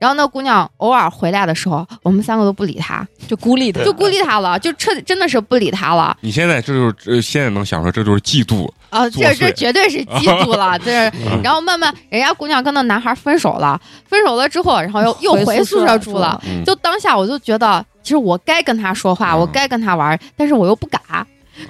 [0.00, 6.16] 然后那姑娘偶尔回来的时候，我们三个都不理她，就孤立她，就孤立她了，就彻真的是不理她了。
[6.22, 8.68] 你现在这就是呃现在能想出来，这就是嫉妒。
[8.88, 11.12] 啊，这这绝对是嫉妒了， 这是。
[11.26, 21.00] 嗯然后慢慢，人家姑娘跟那男孩分手了，分手了之后，然后又 又回宿舍舍住了就当下我就觉得，其实我该跟他说话，嗯我该跟他玩，但是我又不敢，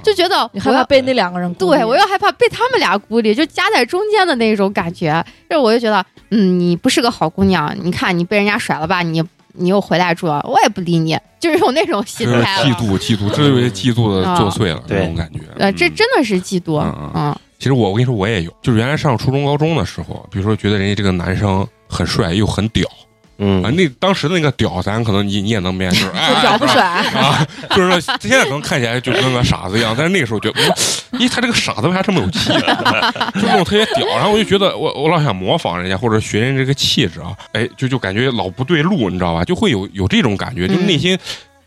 [0.02, 5.24] 就觉得我要你害怕被那两个人孤立对我又害怕被他们俩孤立，就夹在中间的那种感觉。
[5.48, 9.22] 这我就觉得，嗯，你不是个好姑娘，你看你被人家甩了吧，你
[9.52, 12.64] 你又回来住了，我也不理你，就是有那种心态了。
[12.64, 15.40] 嫉妒，嫉妒，这就是嫉妒的作祟了，对这种感觉。
[15.58, 22.88] 呃，这嗯真的是嫉妒，嗯嗯嗯其实我我跟你说，我也有，就是原来上初中、高中的时候，比如说觉得人家这个男生很帅又很屌
[23.40, 26.82] 嗯啊，那当时的那个屌，咱可能你你也能明白，就是哎 屌不哎甩，
[27.20, 30.60] 啊，就是说现在可能看起来就跟个傻子一样，但是那个时候觉得，
[31.12, 32.50] 嗯咦，他这个傻子为啥这么有气？
[32.50, 39.44] 就那种特别屌，然后我就觉得我我老想模仿人家或者学人这个气质啊，哎，就就感觉老不对路，你知道吧？
[39.44, 41.18] 就会有有这种感觉，就是内心。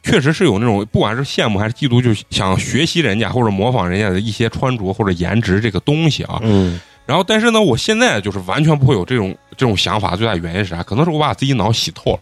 [0.05, 6.39] 确实是有那种，不管是羡慕还是嫉妒，就想学习人家或者模仿人家的一些穿着或者颜值这个东西啊。
[6.41, 6.77] 嗯
[7.13, 10.15] 然后，但是呢，我现在就是完全不会有这种这种想法。
[10.15, 10.81] 最大原因是啥？
[10.81, 12.19] 可能是我把自己脑洗透了。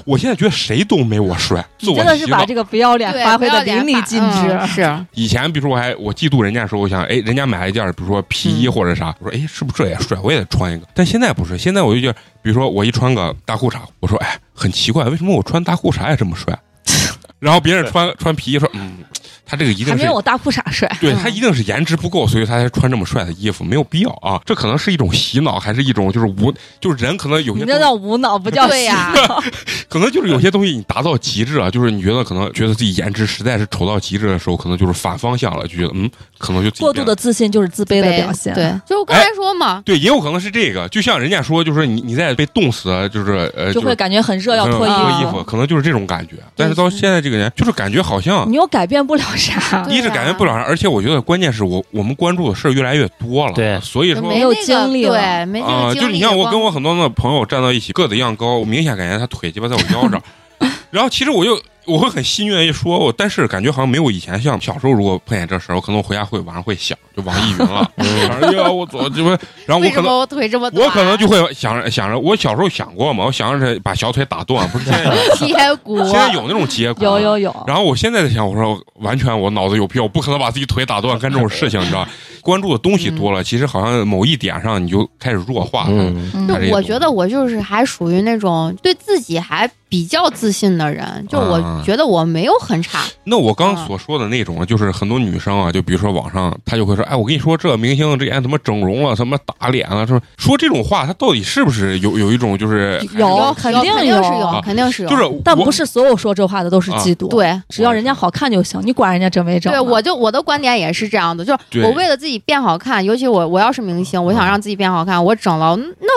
[0.04, 4.52] 我现在觉得谁都没我帅，自我真的是把这个不要脸对，发挥的不要脸淋漓尽致。
[4.52, 10.18] 嗯是，以前比如说我还我嫉妒人家的时候，我想哎，人家买了一件比如说皮衣嗯或者啥，我说哎，是不是这也帅？
[10.22, 10.86] 我也得穿一个。
[10.92, 16.54] 但现在不是，现在我就觉得，比如说我一穿个大裤衩，我说哎，很奇怪，为什么我穿大裤衩也这么帅？
[17.40, 18.98] 然后别人穿穿皮衣说，嗯，
[19.46, 20.98] 他这个一定是还没有我大裤衩帅，嗯。
[21.00, 24.40] 对他一定是颜值不够，所以他才穿这么帅的衣服，没有必要啊。
[24.44, 29.12] 这可能是一种洗脑，还是一种就是无，就是人可能有些你这叫无脑，不叫对呀。
[29.14, 29.42] 洗脑。
[29.88, 38.54] 可能就是有些东西你达到极致啊，就是你觉得可能觉得自己颜值实在是丑到极致的时候，可能就是反方向了，就觉得嗯，可能就过度的自信就是自卑的表现。
[38.54, 44.90] 对，就是我刚才说嘛，对，也有可能是这个，就像人家说，就是你你在被冻死，就是呃，就会感觉很热，要脱衣
[45.20, 46.36] 衣服，可能就是这种感觉。
[46.56, 49.82] 但是到现在这个人，就是感觉好像你又改变不了啥。
[49.84, 56.00] 对一是感觉不了啥，而且我觉得关键是我我们关注的事儿越来越多了，对所以说没有那个经历了对，没啊、个经历。
[56.00, 60.22] 就是你像我跟我很多的朋友站到一起，个子一样高，我明显感觉他腿鸡巴在我腰上。
[60.90, 67.90] 然后其实我就我会很心愿意说，我但是感觉好像没有以前像小时候，如果碰见这事儿，我可能回家会晚上会想，就网易云了。
[67.96, 69.28] 哎呀，我左这不，
[69.66, 70.14] 然后我可能。
[70.14, 70.86] 我腿这么短？
[70.86, 82.06] 我可能就会想着想着，我小时候想过嘛，我想着把小腿打断，不是现在有 接骨，现在有那种接骨，有有有，然后我现在在想，我说完全我脑子有病，我不可能把自己腿打断干这种事情，你知道？
[82.44, 85.92] 关注的东西多了，其实好像某一点上你就开始弱化了。
[85.92, 93.00] 嗯，嗯他这就我觉得我就是还属于那种对自己还比较自信的人，就我啊觉得我没有很差。
[93.24, 105.08] 那我刚啊所说的那种，就是很多女生啊，就比如说网上，她就会说，哎，我跟你说，这明星之前怎么整容了，什么打脸了，说说这种话，他到底是不是有有一种就是有肯定肯定是有有，肯定是有。
[105.08, 116.08] 就是但不是所有说这话的都是嫉妒，，对只要人家好看就行，你管人家整没整对，我就我的观点也是这样的，就是我为了自己变好看，尤其我我要是明星，我想让自己变好看，我整了，那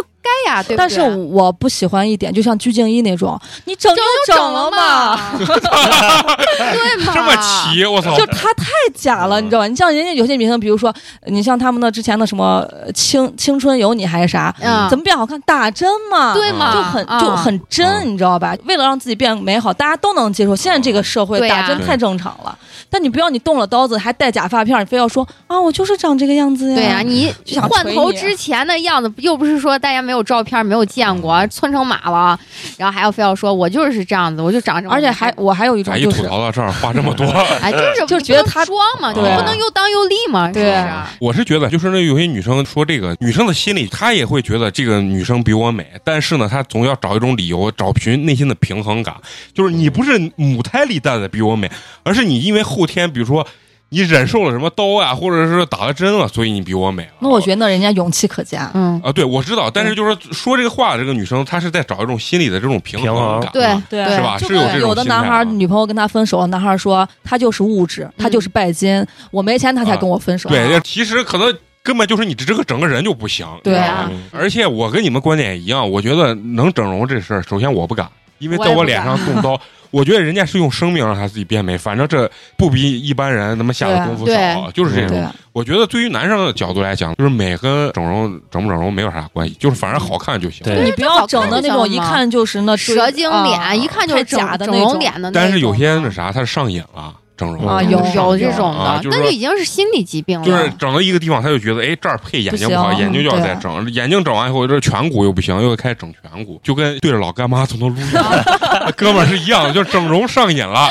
[0.45, 0.77] 该呀，对不对？
[0.77, 1.01] 但是
[1.31, 7.13] 我不喜欢一点，就像鞠婧祎那种，你整整就整了了嘛， 对嘛？
[7.13, 8.15] 这么齐，我操！
[8.17, 9.67] 就他太假了，你知道吧？
[9.67, 10.93] 你像人家有些明星，比如说
[11.27, 15.39] 你像他们的之前的什么呃青青春有你还是啥，嗯，怎么变好看？
[15.41, 16.73] 打针嘛，对嘛？
[16.73, 18.55] 就很啊就很真，嗯你知道吧？
[18.65, 20.55] 为了让自己变美好，大家都能接受。
[20.55, 22.57] 现在这个社会打针太正常了，
[22.89, 26.75] 但你不要你动了刀子还戴假发片，你非要说啊，我就是长这个样子呀。
[26.75, 32.39] 对呀、你想换头之前的样子，又不是说大家没有照片、没有见过，窜成马了，
[32.77, 37.25] 然后还要非要说我就是这样子，我就长这么，而且还我还有一种咋一吐就是槽到这儿，话这么多？
[37.61, 40.89] 哎，就是 就是觉得他装嘛，你对不能又当又立嘛，是不对是？
[41.19, 49.15] 我是觉得，就是那有些女生说这个，女生的心里她也会觉得这个女生比我美，但是呢，她总要找一种理由，找寻内心的平衡感。
[49.53, 51.69] 就是你不是母胎里带的比我美，
[52.03, 53.45] 而是你因为后天，比如说
[53.89, 57.11] 你忍受了什么刀呀，或者是打了针了，所以你比我美了。
[57.19, 58.69] 那我觉得那人家勇气可嘉。
[58.73, 64.37] 嗯，啊，对，我知道，但是就是说说这个话的这个女生，她是在找一种心理的这种平平衡衡感，对对是吧？
[64.37, 70.49] 是有这种有的男孩女朋友跟他分手，男孩说他就是物质，他就是拜金，我没钱他才跟我分手。
[70.49, 78.09] 对，其实可能根本就是你这个整个人就不行，对啊而且我跟你们观点也一样，我觉得能整容这事儿，首先我不敢，
[78.39, 79.59] 因为在我脸上动刀，
[79.91, 85.33] 我觉得人家是用生命让他自己变美，反正这不比一般人他妈下的功夫对少，就是这种。
[85.53, 90.63] 我觉得对于男生的角度来讲，就是美跟整容整不整容没有啥关系，就是反正好看就行。
[90.63, 95.33] 对你不要整的那种一看就是那蛇精脸，啊一看就是假的那种容脸的那种。
[95.33, 100.45] 但是有些那啥，他是上瘾了，整容啊嗯有有这种的，啊就是那就已经是心理疾病了。
[100.45, 108.25] 就是整到一个地方，他就觉得，哎，这儿配眼睛不好，眼睛就要再整，眼睛整完以后，这颧骨又不行，又开始整颧骨，就跟对着老干妈从头撸一样，
[108.97, 110.89] 哥们儿是一样的，就是整容上瘾了。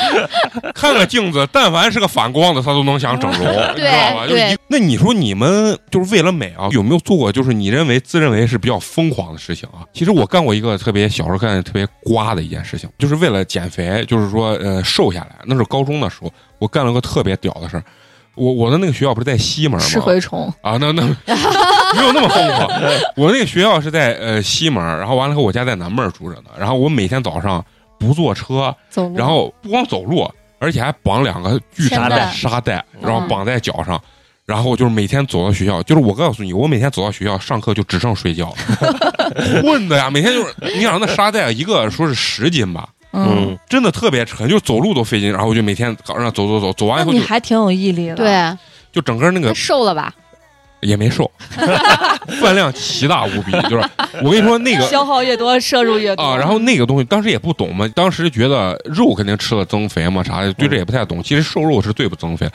[0.73, 4.27] 看个镜子，但凡是个反光的，他都能想整容，你知道吧？
[4.27, 9.83] 就对一那你说你们就是为了美啊，有没有做过就是你认为自认为是比较疯狂的事情啊？
[9.93, 15.35] 其实我干过一个特别小时候干的特别瓜的一件事情，就是为了减肥，就是说呃瘦下来。
[15.45, 17.83] 那是高中的时候，我干了个特别屌的事儿。
[18.35, 19.87] 我我的那个学校不是在西门吗？
[19.87, 22.69] 吃蛔虫，啊，那那没有那么疯狂。
[23.15, 26.49] 我那个学校是在呃西门，然后完了后我家在南门住着呢。
[26.57, 27.63] 然后我每天早上
[27.97, 30.29] 不坐车，走路然后不光走路，
[30.59, 33.99] 而且还绑两个巨大的沙袋，然后嗯绑在脚上。
[34.45, 38.55] 然后就是每天走到学校，就是我告诉你，我每天走到学校上课就只剩睡觉，
[39.61, 42.87] 混的呀，每天就是你想那沙袋一个说是十斤吧，
[43.17, 45.31] 嗯，嗯，真的特别沉，就走路都费劲。
[45.31, 48.57] 然后我就每天早上走走走，走完以后你还挺有毅力的。，对，
[48.91, 50.13] 就整个那个瘦了吧？
[50.81, 51.29] 也没瘦，
[52.39, 53.51] 饭量奇大无比。
[53.67, 53.83] 就是
[54.21, 61.21] 我跟你说那个消耗越多，摄入越多啊，然后那个东西当时也不懂嘛，当时觉得肉肯定吃了增肥嘛啥的，对这也不太懂。
[61.23, 62.47] 其实瘦肉是最不增肥，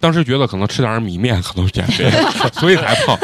[0.00, 2.10] 当时觉得可能吃点米面可能减肥，
[2.58, 3.16] 所以才胖。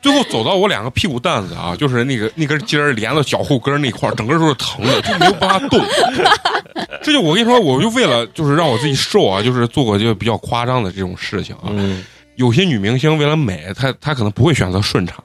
[0.00, 5.80] 最后走到我两个屁股蛋子啊， 就是那个那根筋儿连到脚后跟那块儿，整个都是疼的，就没有办法动。
[7.02, 11.68] 这就我跟你说，我就为了就是让我自己瘦啊，就是做过就比较夸张的这种事情啊。
[11.70, 12.04] 嗯，
[12.36, 15.16] 有些女明星为了美，她她可能不会选择顺产，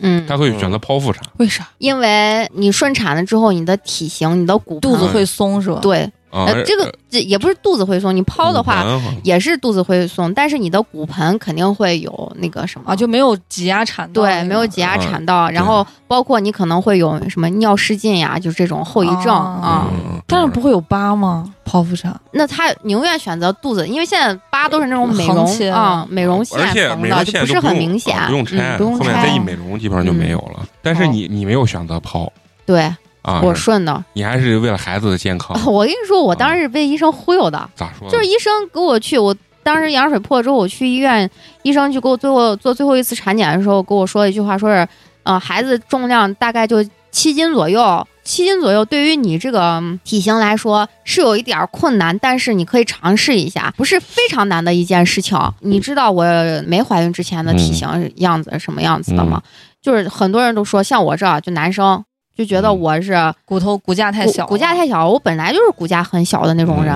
[0.00, 1.22] 嗯，她会选择剖腹产。
[1.38, 5.78] 为啥因为你顺产了之后，你的体型、你的骨盆肚子会松是吧？
[5.80, 8.84] 对，啊，呃，这个这也不是肚子会松，你剖的话
[9.22, 19.86] 也是肚子会松，但是你的骨盆肯定会有那个什么啊，就没有挤压产道对，没有挤压嗯产道，然后包括你可能会有什么尿失禁呀，就是这种后遗症哦啊。
[19.90, 21.52] 嗯，但是不会有疤吗？
[21.64, 26.58] 剖腹产那他宁愿选择肚子，因为现在疤都是那种美容啊、美容线
[26.88, 30.66] 缝的，就不是很明显，啊不用拆，嗯，不用后面拆再一美容基本上就没有了。
[30.82, 32.28] 但是你你没有选择剖
[32.66, 32.92] 对
[33.22, 34.04] 啊，我顺的。
[34.14, 35.54] 你还是为了孩子的健康。
[35.66, 38.08] 我跟你说，我当时是被医生忽悠的，咋说？
[38.10, 41.28] 就是医生给我去，我当时羊水破了之后，我去医院，
[41.62, 44.88] 医生就给我最后做最后一次产检的时候跟我说一句话，说是，
[45.22, 55.38] 呃，孩子重量大概就七斤左右，七斤左右对于你这个嗯体型来说是有一点困难，但是你可以尝试一下，不是非常难的一件事情。
[55.60, 56.24] 你知道我
[56.66, 59.42] 没怀孕之前的体型样子什么样子的吗？
[59.82, 62.02] 就是很多人都说，像我这就男生
[62.36, 63.14] 就觉得嗯我是
[63.44, 66.94] 骨头骨架太小，骨骨架太小，我本来就是骨架很小的那种人。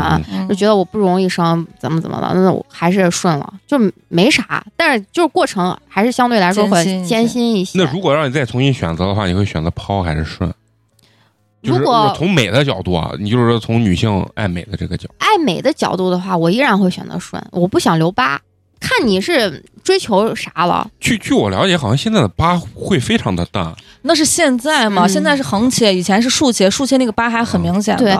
[0.48, 3.78] 就觉得我不容易生，怎么怎么的，那我还是顺了，就
[4.08, 4.64] 没啥。
[4.76, 7.78] 但是就是过程还是相对来说会艰辛一些艰辛一些。
[7.78, 10.52] 那如果让你再重新选择的话，你会选择抛还是顺？
[11.62, 18.40] 如果从美的角度啊，你就是说从女性爱美的这个角度，爱美的角度的话，我依然会选择顺，我不想留疤。
[18.86, 25.06] 看你是追求啥了，据据我了解，好像现在的疤会非常的大，那是现在嘛？
[25.06, 28.04] 嗯现在是横切，以前是竖切，竖切那个疤还很明显的。
[28.04, 28.14] 对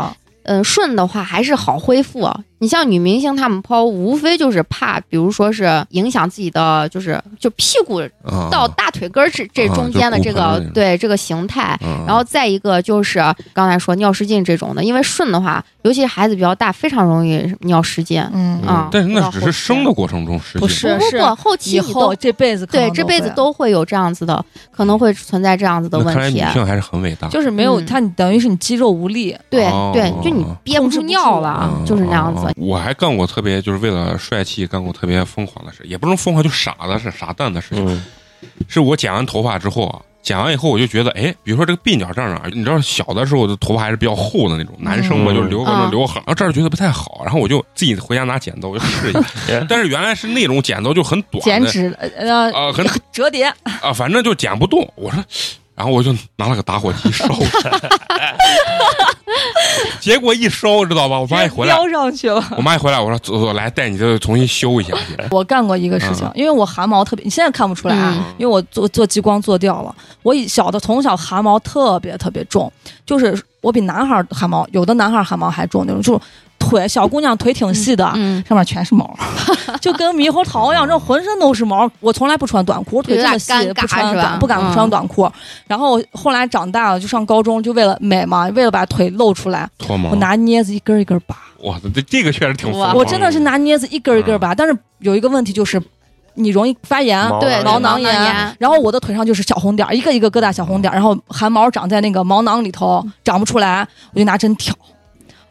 [0.45, 2.31] 嗯，顺的话还是好恢复。
[2.59, 11.79] 你像女明星她们剖，无非就是怕，比如说是影响自己的，就是就屁股啊，到大腿根儿这这啊中间的这个对这个形态。
[11.83, 13.23] 嗯，然后再一个就是
[13.53, 18.23] 刚才说尿失禁这种的，因为顺的话，尤其是孩子比较大，非常容易尿失禁。
[18.33, 26.41] 嗯嗯啊但是那只是生的过程中失禁不是不不不，后期以你都后这辈子可能对这辈子会都会有这样子的，可能会存在这样子的那看来问题。
[26.41, 29.37] 女性还是很伟大，就是没有嗯它，等于是你肌肉无力。
[29.51, 31.85] 对哦对，就你憋不住尿了，嗯。
[31.87, 32.47] 就是那样子。
[32.47, 32.55] 嗯。
[32.57, 37.85] 我还干过特别就是为了帅气干过特别疯狂的事，也不能疯狂，就傻的是傻蛋的事情。
[37.87, 38.05] 嗯。
[38.69, 45.91] 是我剪完头发之后啊，剪完以后我就觉得，哎，比如说这个鬓角这儿啊，你知道小的时候的头发还是比较厚的那种，男生嘛嗯就留个那嗯。
[45.91, 53.47] 留很，然后这儿觉得不太好，然后我就自己回家拿剪刀我就试一下，但是原来是那种剪刀就很短的， 减脂呃啊、很折叠，
[53.81, 54.87] 啊，反正就剪不动。
[54.95, 55.25] 我说，
[55.75, 57.27] 然后我就拿了个打火机烧，
[60.01, 61.19] 结果一烧，知道吧？
[61.19, 62.43] 我妈一回来，撩上去了。
[62.57, 65.17] 我妈一回来，我说走走，来带你这重新修一下去。
[65.31, 69.95] 我干过一个事情，因为我汗毛特别，你现在看不出来啊，嗯因为我做做激光做掉了。
[70.23, 72.71] 我以小的从小汗毛特别特别重，
[73.05, 76.21] 就是我比男孩儿汗毛，有的男孩儿汗毛还重那种，就是
[76.65, 78.11] 腿小姑娘腿挺细的。
[78.15, 79.17] 嗯，上面全是毛，
[79.81, 81.91] 就跟猕猴桃一样，这浑身都是毛。
[82.01, 85.31] 我从来不穿短裤，我腿这么细不穿短，不敢不穿短裤。
[85.67, 91.37] 然后后来长大了，就上高中，就为了美嘛，为了把腿露出来，脱毛我，拿镊子一根一根拔。
[91.63, 92.99] 哇，这这个确实挺疯哇狂。
[92.99, 95.81] 我真的是拿镊子一根一根拔，但是有一个问题就是，
[96.35, 104.75] 你容易发炎，对，毛囊囊炎，然后我的腿上就是小红点儿，一个一个疙瘩小红点儿，然后汗毛长在那个毛囊里头，长不出来，我就拿针挑，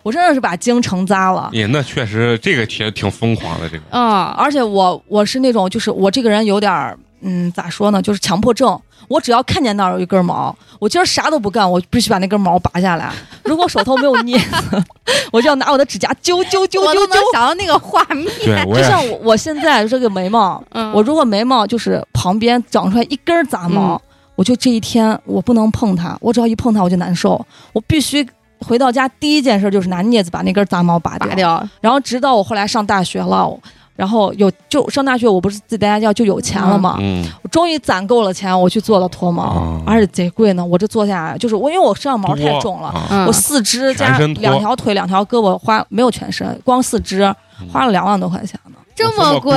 [0.03, 1.49] 我真的是把京城扎了。
[1.51, 8.79] 也那确实这个挺挺疯狂的，这个嗯，而且我我是那种，就是我这个人有点儿，嗯，咋说呢，就是强迫症。
[9.09, 13.11] 我只要看见那儿有一根毛，我今儿啥都不干，我必须把那根毛拔下来。
[13.43, 14.83] 如果手头没有镊子，
[15.31, 17.17] 我就要拿我的指甲揪揪揪揪揪我都能。
[17.33, 18.25] 想到那个画面。
[18.73, 24.01] 就像我我现在这个眉毛，嗯我如果眉毛就是旁边长出来一根杂毛，嗯
[24.35, 28.25] 我就这一天我不能碰它，我只要一碰它我就难受，我必须
[28.63, 31.27] 回到家第一件事就是拿镊子把那根杂毛拔掉。
[31.27, 33.55] 拔掉，然后直到我后来上大学了，
[33.95, 40.65] 然后有就上大学我不是自己在家教就有钱了嘛，嗯我终于攒够了钱，我去做了脱毛，哦而且贼贵呢。
[40.65, 42.93] 我这做下来就是我因为我身上毛太重了。
[43.27, 47.33] 我四肢加两条腿、两条胳膊花没有全身，光四肢
[47.71, 48.77] 花了两万多块钱呢。
[48.95, 49.53] 这这么贵。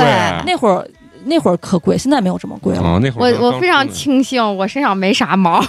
[0.47, 0.87] 那会儿
[1.25, 2.83] 那会儿可贵，现在没有这么贵了。
[2.83, 5.65] 啊，那会儿我我非常庆幸我身上没啥毛，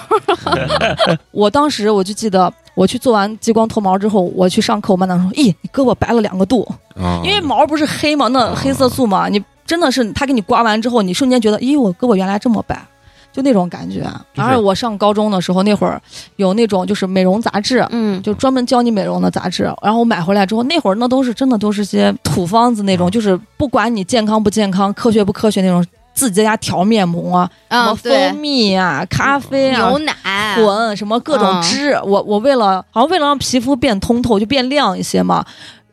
[1.32, 6.62] 我当时我就记得，我去做完激光脱毛之后，我去上课，我班长说：“咦，你胳膊白了两个度，
[6.96, 12.80] 啊，因为毛不是黑吗，那黑色素嘛，你真的是他给你刮完之后，你瞬间觉得，咦，我胳膊原来这么白。”
[13.34, 14.02] 就那种感觉，
[14.34, 16.02] 就是而且我上高中的时候，那会儿
[16.38, 19.64] 有那种就是美容杂志，嗯，就专门教你美容的杂志。
[19.84, 25.86] 然后我买回来之后，那会儿那都是真的都是些土方子那种，嗯就是不管你健康不健康、科学不科学那种，
[26.18, 30.14] 自己在家调面膜啊，什么蜂，蜜啊、咖啡啊牛、奶，
[30.56, 31.62] 混什么各种嗯。
[31.62, 31.92] 汁。
[32.04, 35.46] 我我为了好像为了让皮肤变通透，就变亮一些嘛。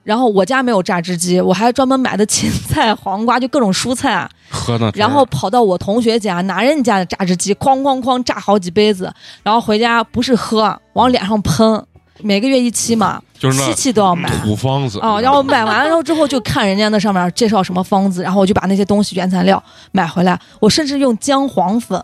[0.02, 4.28] 然后我家没有榨汁机，我还专门买的芹菜、黄瓜，就各种蔬菜，啊。
[4.48, 9.12] 喝呢然后跑到我同学家拿人家的榨汁机，哐哐哐榨好几杯子，
[9.42, 11.84] 然后回家不是喝，往脸上喷，
[12.20, 14.28] 每个月一期嘛，就是那期期都要买。
[14.42, 22.02] 土方子啊、然后买完了之后就看人家那上面介绍什么方子，然后我就把那些东西原材料买回来，我甚至用姜黄粉，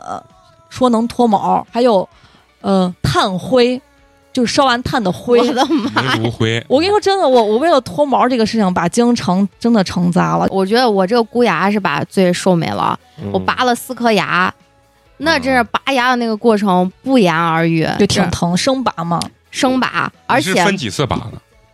[0.69, 2.09] 说能脱毛，还有
[2.61, 3.81] 呃炭灰，
[4.33, 5.41] 就是烧完炭的灰。
[5.41, 6.17] 我的妈！
[6.17, 10.47] 煤灰，我跟你说真的，我我为了脱毛这个事情，把京城真的成砸了。
[10.51, 14.53] 我觉得我这个箍牙是把罪受没了，嗯我拔了四颗牙，
[15.19, 19.21] 那真是拔牙的那个过程不言而喻，就挺疼，生拔嘛。
[19.51, 21.33] 生拔，而且分几次拔呢？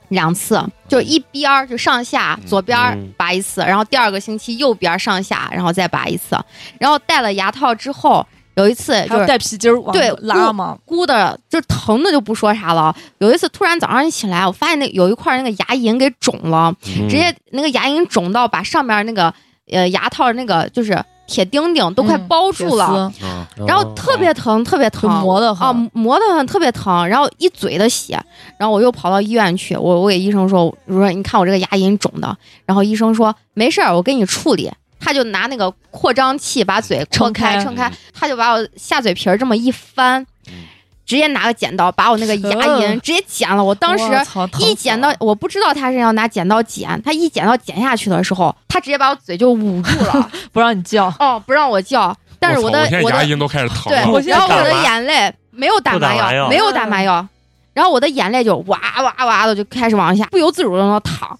[0.08, 6.38] 两次，就一边儿就上下，左边儿嗯拔一次，然后第二个星期右边儿上下，然后再拔一次，
[6.78, 8.24] 然后戴了牙套之后，
[8.54, 12.94] 有一次就是带皮筋儿往对拉嘛，箍的，就疼的就不说啥了。
[13.18, 19.34] 有一次突然早上一起来，我发现那有一块那个牙龈给肿了，嗯直接那个牙龈肿到把上面那个
[19.72, 23.12] 呃牙套那个就是铁钉钉都快嗯包住了。
[23.66, 25.90] 然后特别疼，特别疼，就磨得啊，很。
[25.92, 28.20] 磨得很，特别疼，然后一嘴的血，
[28.58, 34.70] 然后我又跑到医院去，我我给医生说，我说你看我这个牙龈肿的，然后医生说没事儿，我给你处理，
[35.00, 40.24] 他就拿那个扩张器把嘴扩撑开撑开，他就把我下嘴皮儿这么一翻，
[41.06, 44.04] 直接拿个剪刀把我那个牙龈嗯直接剪了，我当时
[44.58, 57.24] 一剪刀，我不知道他是要拿剪刀剪，他一剪刀剪下去的时候，他直接把我嘴就捂住了， 不让你叫，哦，不让我叫，但是我的我的我牙龈都开始疼对然后我的眼泪没有打麻药没有打麻药，
[57.72, 61.38] 然后我的眼泪就哇哇哇的就开始往下，不由自主的那淌，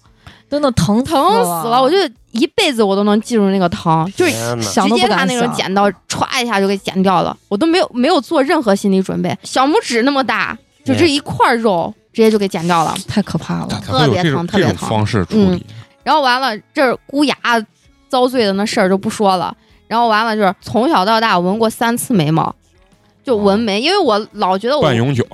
[0.49, 1.97] 真的疼疼死了，我就
[2.31, 12.95] 一辈子我都能记住那个疼，就是直想不敢接拿那种剪刀歘一下就给剪掉了，我都没有没有做任何心理准备，小拇指那么大，就这一块肉直接就给剪掉了。
[13.07, 15.65] 太可怕了特别疼特别疼种方式处嗯理？
[16.03, 17.35] 然后完了，这儿箍牙
[18.09, 19.55] 遭罪的那事儿就不说了。
[19.87, 22.53] 然后完了就是从小到大纹过三次眉毛，
[23.23, 25.25] 就纹眉，因为我老觉得我半永久，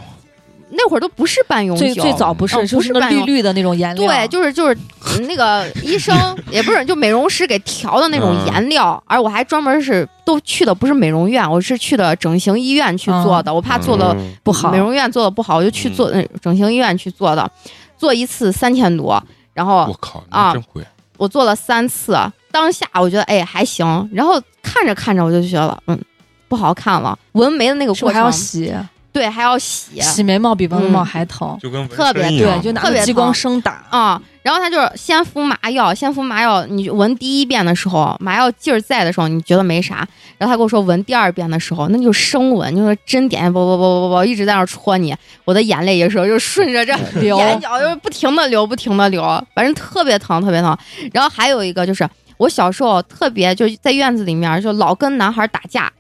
[0.76, 4.76] 那会儿都不是半永久，最最早不是，嗯就是那不是半永绿绿的那种颜料，对，就是就是
[5.08, 6.16] 嗯那个 医生
[6.50, 8.54] 也不是，就美容师给调的那种嗯。
[8.54, 14.34] 颜料，而我还专门是都去的不是美容院，我是去的整形医院去做的，我怕做的嗯。
[14.44, 14.72] 不好。
[14.72, 17.50] 美容院做的不好，我就去做那整形医院去做的，
[17.98, 19.22] 做一次三千多，
[19.54, 20.82] 然后我靠，啊你真会！
[21.18, 22.18] 我做了三次，
[22.52, 26.00] 当下我觉得哎还行，然后看着看着我就觉得嗯
[26.48, 28.74] 不好看了，纹眉的那个过还要洗？
[29.14, 31.58] 对还要洗洗眉毛比纹眉毛嗯还疼。
[31.62, 33.86] 就跟特别对，就拿激光疼声打。
[33.92, 39.98] 啊、然后他就是先敷麻药，先敷麻药，你闻第一遍的时候，麻药劲儿在的时候，你觉得没啥，
[40.40, 45.16] 然后他跟我说闻第二遍的时候，那就是生闻，就是针点啵啵啵啵啵一直在那戳你，
[45.46, 49.22] 我的眼泪有时候就顺着这流眼角就不停的流，不停的流，
[49.54, 50.76] 反正特别疼，特别疼。
[51.14, 55.92] 然后还有一个就是我小时候特别就在院子里面就老跟男孩打架，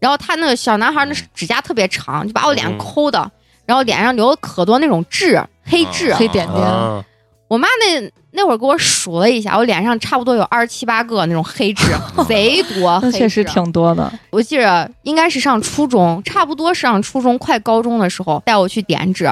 [0.00, 3.30] 然后他那个小男孩那指甲特别长，就把我脸嗯抠的，
[3.66, 6.10] 然后脸上留了可多那种痣，黑痣。
[6.10, 7.04] 啊黑点点啊
[7.46, 11.84] 我妈那那会儿给我数了一下，我脸上差不多有二十七八个那种黑痣，
[12.28, 13.00] 贼多。
[13.00, 19.28] 黑那确实挺多的，我记着应该是上初中，差不多上初中快高中的时候带我去点痣。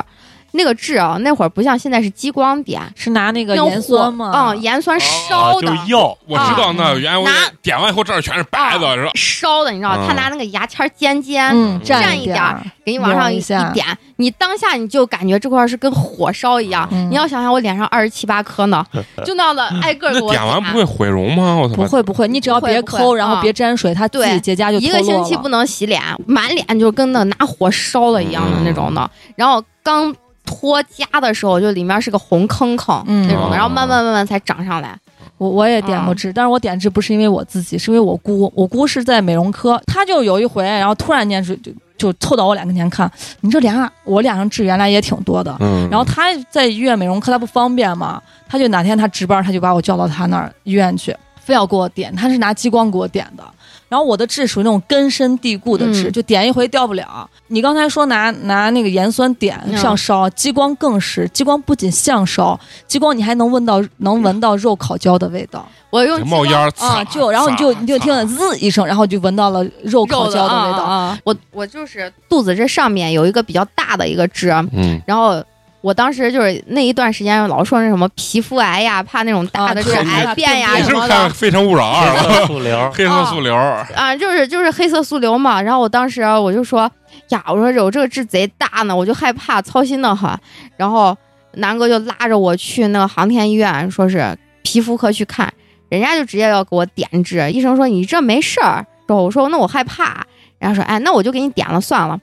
[0.53, 4.33] 那个痣啊，那会儿不像现在是激光点，是拿那个盐酸嘛？
[4.33, 9.11] 火嗯，盐酸啊烧的，就药，我知道那嗯原来我拿点完以后这儿全是白的，是吧？
[9.15, 10.07] 烧的，你知道，嗯。
[10.07, 12.43] 他拿那个牙签尖尖，嗯，蘸蘸一点
[12.85, 13.41] 给你往上一
[13.75, 16.89] 点，你当下你就感觉这块是跟火烧一样。
[16.91, 17.11] 嗯。
[17.11, 18.85] 你要想想我脸上二十七八颗呢，
[19.25, 21.57] 就那样的挨个给我那点完不会毁容吗？
[21.57, 21.75] 我操！
[21.75, 23.19] 不会不会，你只要别抠，不会。
[23.19, 29.11] 然后啊别沾水，它自己对结痂就一个星期不能洗脸，满脸就跟那拿火烧了一样的那种的。
[29.37, 30.15] 然后刚
[30.49, 33.29] 脱痂的时候，就里面是个红坑坑、嗯。
[33.29, 34.99] 那种的，然后哦慢慢慢慢才长上来。
[35.37, 43.09] 我我也点过痣，但是我点痣不是因为我自己，是因为我姑，我姑是在美容科，她就有一回，然后突然间就就就凑到我脸跟前看，
[43.43, 51.15] 你这脸上我脸上痣原来也挺多的，嗯，然后她在医院美容科，她不方便嘛，她就哪天她值班，她就把我叫到她那儿医院去，
[51.49, 53.43] 非要给我点，他是拿激光给我点的。
[53.89, 57.27] 然后我的痣属于那种根深蒂固的痣，嗯就点一回掉不了。
[57.47, 67.03] 你刚才说拿拿那个盐酸点嗯上烧，激光更是，激光不仅像烧，激光你还能闻到能闻到肉烤焦的味道我用冒烟儿啊！
[67.05, 70.85] 就然后你就你就听了滋一声，然后就闻到了肉烤焦的味道。
[70.85, 75.43] 啊啊我我就是肚子这上面有一个比较大的一个痣，嗯，然后。
[75.81, 82.47] 我当时就是那一段时间老说那什么皮肤癌呀，怕那种大的啊痣对癌变呀你是不什么的是看《非诚勿扰二》了？
[82.47, 83.55] 素瘤，黑色素瘤，
[83.95, 85.63] 啊，就是就是黑色素瘤嘛。
[85.63, 86.91] 然后我当时我就说
[87.29, 90.29] 呀，我说有这个痣贼大呢，我就害怕，操心的很。
[90.77, 91.17] 然后
[91.53, 95.53] 南哥就拉着我去那个航天医院，说是皮肤科去看，
[95.89, 97.49] 人家就直接要给我点痣。
[97.53, 100.27] 医生说你这没事儿，说我说那我害怕，
[100.59, 102.19] 然后说哎那我就给你点了算了。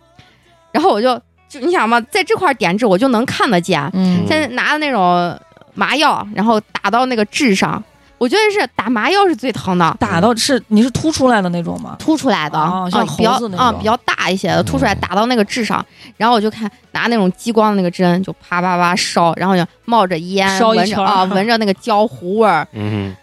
[0.73, 1.17] 然后我就
[1.59, 4.25] 就你想嘛，在这块点痣我就能看得见，嗯。
[4.27, 5.37] 现在拿的那种
[5.73, 7.81] 麻药，然后打到那个痣上，
[8.17, 9.95] 我觉得是打麻药是最疼的。
[9.99, 11.95] 打到是你是凸出来的那种吗？
[11.99, 13.65] 凸出来的，啊哦像比较猴子那种。
[13.65, 15.85] 啊比较大一些的，凸出来嗯打到那个痣上，
[16.17, 21.03] 然后我就看拿那种激光的那个针就啪啪啪烧，然后就冒着烟，烧一圈儿。
[21.03, 23.15] 闻着啊闻着那个焦糊味儿，嗯，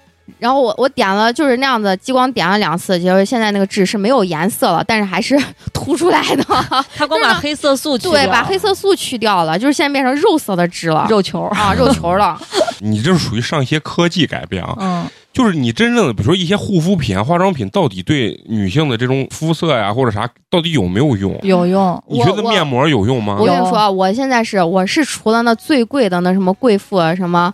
[0.43, 5.39] 然后我我点了就是那样子激光点了两次，结果现在那个痣是没有颜色了，但是还是
[5.73, 6.45] 凸出来的，
[6.97, 11.43] 他光把黑色素去对，把黑色素去掉了，就是现在变成肉色的痣了，肉球。
[11.45, 12.37] 啊肉球了，
[12.81, 14.77] 你这是属于上一些科技改变啊。
[14.81, 21.39] 嗯，就是你真正的，比如说一些护肤品啊、化妆品，到底对女性的这种肤色呀或者啥，到底有没有用？
[21.43, 22.03] 有用。
[22.09, 23.47] 你觉得面膜有用吗我？
[23.47, 27.53] 跟你说，我现在是我是除了那最贵的那什么贵妇什么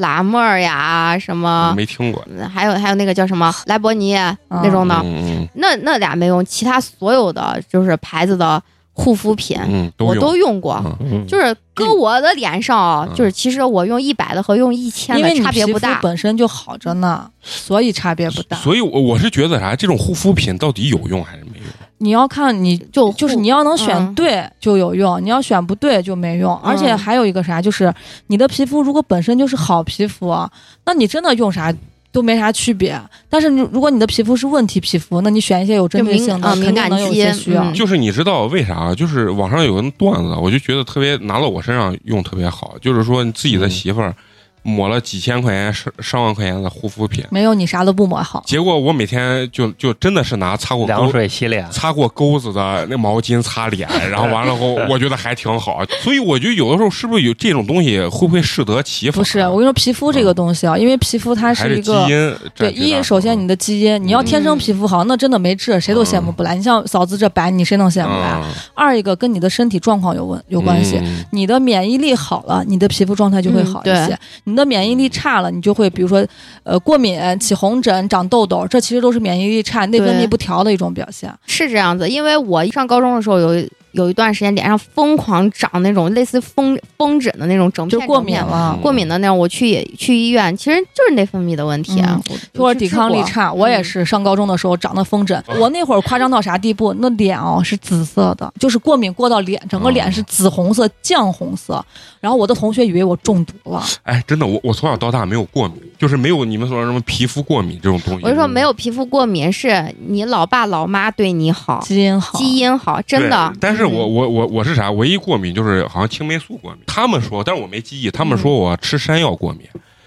[0.00, 4.14] 拉妹儿呀，什么没听过还有还有那个叫什么莱博尼
[4.48, 8.60] 那种的，嗯那那俩没用，其他所有的就是牌子的
[8.92, 9.58] 护肤品
[9.98, 10.82] 我都用过。
[11.28, 16.00] 就是搁我的脸上啊，嗯就是其实我用一百的和用一千的差别不大。
[16.02, 18.56] 本身就好着呢，所以差别不大。
[18.56, 21.66] 所以我我是觉得啥，这种护肤品到底有用还是没用？
[22.02, 26.54] 你要看你就就是你要能选嗯对就有用，你要选不对就没用。
[26.56, 27.92] 而且嗯还有一个啥，就是
[28.28, 30.50] 你的皮肤如果本身就是好皮肤，啊
[30.86, 31.72] 那你真的用啥
[32.10, 33.00] 都没啥区别。
[33.28, 37.62] 但是你如果你的皮肤是问题皮肤，那你选一些有针对性的，啊肯定能有肌些需要。
[37.62, 38.74] 嗯就是你知道为啥？
[38.74, 44.14] 啊就是网上有个段子，我就觉得特别拿到我身上用特别好，就是说你自己的嗯媳妇儿
[44.62, 55.84] 抹了几千块钱、上上万块钱的护肤品，没有你啥都不抹好，结果我每天就就真的是拿擦过凉沟水洗脸，擦过钩子的那毛巾擦脸，然后完了后， 我觉得还挺好。
[56.02, 59.18] 所以我觉得有的时候是不是有这种东西会不会适得其反？
[59.18, 62.06] 不是我跟你说，皮肤这个东西啊，因为皮肤它是基一个。
[62.08, 66.54] 因对，一首先你的基因，你要天生嗯皮肤好，那真的没治，谁都羡慕不来。
[66.54, 68.40] 你像嫂子这白，你谁能羡慕来？
[68.42, 70.98] 嗯二一个跟你的身体状况有问有关系。
[71.02, 74.18] 嗯你的免疫力好了，你的皮肤状态就会好一些。
[74.50, 76.26] 你的免疫力差了，你就会比如说，
[76.64, 81.32] 呃，过敏、起红疹、长痘痘，这其实都是免疫力差、内分泌不调的一种表现。
[81.46, 92.20] 是这样子，因为我上高中的时候有有一段时间脸上疯狂长那种类似风风疹的那种整片就过敏了，过敏的那种，我去去医院，其实就是内分泌的问题啊，
[92.56, 93.22] 我或者抵抗力。
[93.24, 93.52] 差。
[93.52, 96.94] 我也嗯是上高中的时候长的风疹，我那会儿夸张到啥地步？
[96.98, 101.84] 那脸哦是紫色的，就是过敏过到脸，整个脸是紫红色、酱红色。
[102.18, 108.24] 然后我的同学以为我中毒了，哎，真的，我我从小到大没有过敏，就是没有你们所说什么皮肤过敏这种东西。
[108.24, 113.52] 我就说没有皮肤过敏，是你老爸老妈对你好，基因好，基因好，真的。
[113.60, 114.90] 但是我嗯我我我是啥？
[114.90, 116.80] 唯一过敏就是好像青霉素过敏。
[116.86, 118.10] 他们说，但是我没记忆。
[118.10, 119.62] 他们说我吃山药过敏，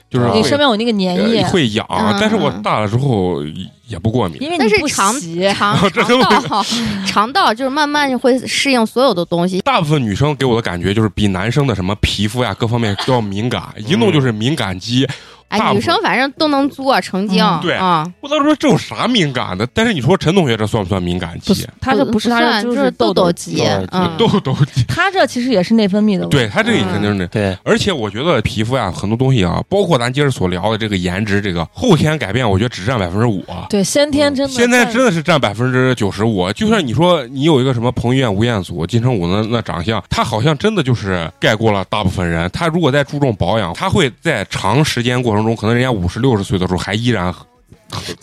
[0.10, 3.44] 就是你身边有那个粘液呃，会痒，嗯但是我大了之后
[3.88, 4.42] 也不过敏。
[4.42, 5.42] 因为你不但是肠洗。
[5.54, 6.66] 肠 肠道，
[7.06, 9.62] 肠道就是慢慢会适应所有的东西。
[9.62, 15.06] 大部分女生给我的感觉就是比男生的什么皮肤呀各方面都要敏感，一弄就是敏感肌。
[15.06, 15.14] 大
[15.54, 19.68] 哎，女生反正都能作成精嗯对啊，我当时说这有啥敏感的？
[19.74, 26.38] 但是你说陈同学这算不算敏感肌他这不是，他就是痘痘肌痘，嗯，痘痘肌，他这其实也是内分泌的问题。
[26.38, 27.26] 对他这也肯定是那。
[27.28, 33.44] 对，而且我觉得皮肤呀，很多东西啊，包括咱今儿所聊的这个颜值，这个后天改变，我觉得只占百分之五。
[33.70, 36.52] 对，先天真的现在真的是占百分之九十五。
[36.54, 42.50] 就像你说你有一个什么彭于晏、吴彦祖、金城武那那长相，他好像真的就是盖过了大部分人。
[42.52, 47.34] 他如果再注重保养，他会在长时间过程中，可能人家五十六十岁的时候还依然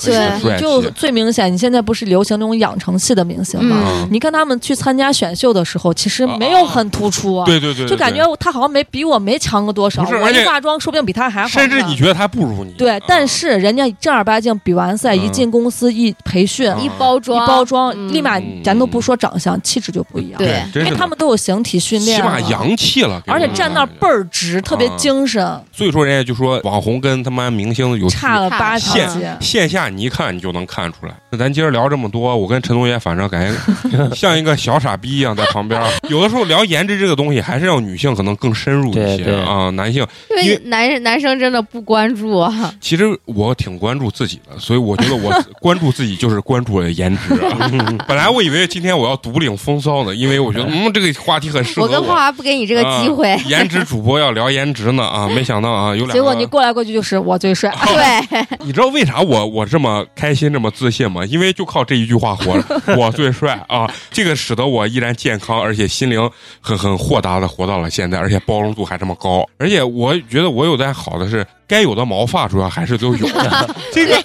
[0.03, 0.81] 对就。
[0.91, 3.77] 最明显，你现在不是流行那种养成系的明星吗？
[3.87, 10.03] 嗯你看他们去参加选秀的时候，其实没有很突出啊，对对对，对就感觉他好像没比我没强个多少。
[10.03, 11.49] 我不而且一化妆，说不定比他还好。
[11.49, 12.73] 甚至你觉得他不如你。
[12.73, 20.39] 对啊，但是人家正儿八经比完赛，嗯一进公司一培训，嗯一包装一包装，嗯立马嗯咱都不说长相，气质就不一样。
[20.39, 29.37] 对因为他们都有形体训练起码了，洋气了，而且站那倍儿直，特别啊精神，所以说人家就说网红跟他妈明星有差了八差条街。
[29.61, 31.15] 线下你一看你就能看出来。
[31.31, 35.79] 那咱今儿聊这么多，我跟陈同学反正感觉 像一个小傻逼一样在旁边。
[36.09, 39.69] 有的时候聊颜值这个东西，还是要女性可能更深入一些啊。
[39.71, 42.73] 男性因因为为男人男生真的不关注啊。
[42.81, 45.31] 其实我挺关注自己的，所以我觉得我
[45.61, 47.71] 关注自己就是关注了颜值啊。
[48.09, 56.15] 本来我以为今天我要独领风骚呢，因为我觉得嗯这个话题很适合我跟花花不给你这个机会啊，颜值主播要聊颜值呢啊，没想到啊有两个。
[56.15, 61.25] 结果你过来过去就是我最帅，对，你知道为啥我我这么开心这么自信吗？
[61.27, 62.65] 因为就靠这一句话活着，
[62.97, 63.93] 我最帅啊！
[64.11, 69.45] 这个使得我依然健康，而且心灵很很豁达的活到了现在，而且包容度还这么高。
[69.59, 73.29] 而且我觉得我有点好的是，该有的毛发主要还是都有。
[73.95, 74.21] 这个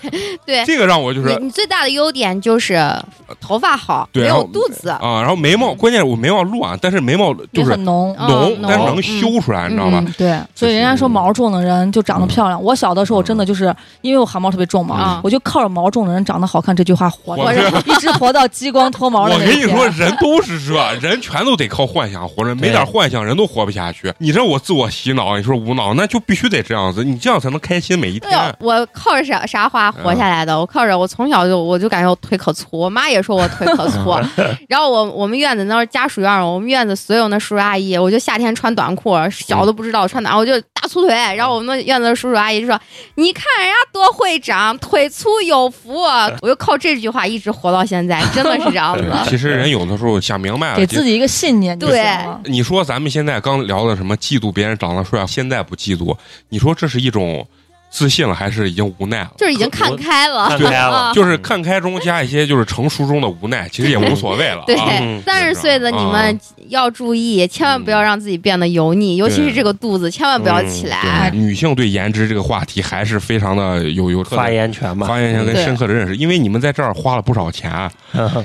[0.45, 2.77] 对这个让我就是你你最大的优点就是
[3.39, 4.89] 头发好，没有肚子。
[4.89, 8.15] 啊，然后眉毛，关键是我眉毛乱，但是眉毛就是很浓。
[8.19, 10.03] 嗯浓，但是能修出来，你知道吧？
[10.05, 12.61] 嗯，对，所以人家说毛重的人就长得漂亮。
[12.61, 19.23] 我小的时候真的就是因为我汗毛特别重嘛嗯，我就靠着毛重的人长得好看这句话活活着， 一直活到激光脱毛。
[19.25, 24.11] 我跟你说，人都是这， 人全都得靠幻想活着，没点幻想人都活不下去。
[24.17, 28.55] 你这我自我洗脑，你说无脑，那就必须得这样子，你这样才能开心每一天。
[28.59, 30.57] 我靠着啥啥花活下来的？
[30.59, 34.15] 我靠着我从小就我就感觉我腿可粗，我妈也说我腿可粗。
[34.69, 41.13] 然后我我们院子那是家属院，我们院子所有那叔叔阿姨，我就夏天穿短裤，小都不知道穿短，我就大粗腿。
[41.35, 42.79] 然后我们院子的叔叔阿姨就说
[43.15, 46.01] ：“你看人家多会长，腿粗有福。
[46.41, 49.03] ”我就靠这句话一直活到现在，真的是这样子。
[49.29, 52.41] 其实人有的时候想明白了，给自己一个信念就对行了。
[52.45, 56.15] 你说咱们现在刚聊的什么嫉妒别人长得帅，现在不嫉妒，
[56.49, 57.47] 你说这是一种
[57.95, 59.31] 自信了，还是已经无奈了？
[59.37, 60.97] 就是已经看开了，看开了。
[60.97, 61.13] 啊。
[61.13, 64.65] 就是看开中加一些就是成熟中的无奈，其实也无所谓了。
[64.67, 64.75] 对
[65.21, 71.29] 三十岁的你们要注意，千万不要让自己变得油腻，尤其是这个肚子，千万不要起来。
[71.31, 77.89] 对，女性对颜值这个话题还是非常的有有发言权嘛，发言权跟深刻的认识，因为你们在这儿花了不少钱，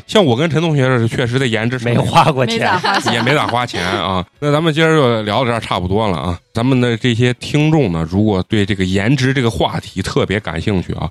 [0.06, 2.70] 像我跟陈同学是确实在颜值上没花过钱，
[3.12, 4.24] 也没咋花钱啊。
[4.38, 6.38] 那咱们今儿就聊到这儿差不多了啊。
[6.52, 11.10] 咱们的这些听众呢，如果对这个颜值这个话题特别感兴趣啊，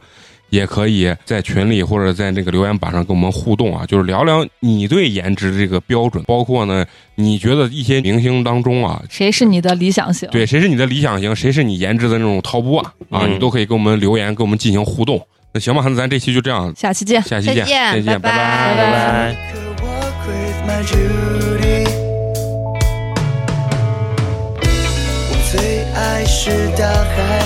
[0.49, 6.85] 也可以在群里或者在那个留言板上跟我们互动啊，就是聊聊你对颜值这个标准，包括呢，
[7.15, 9.01] 你觉得一些明星当中啊。
[9.09, 10.29] 谁是你的理想型？
[10.31, 11.35] 对，谁是你的理想型？
[11.35, 13.21] 谁是你颜值的那种 top one 啊？
[13.25, 15.21] 嗯你都可以跟我们留言，跟我们进行互动。
[15.51, 17.21] 那行吧，那咱这期就这样，下期见。
[17.23, 18.37] 下期见，再见再见，拜拜
[18.75, 19.35] 拜拜
[25.51, 27.41] 最爱是大海，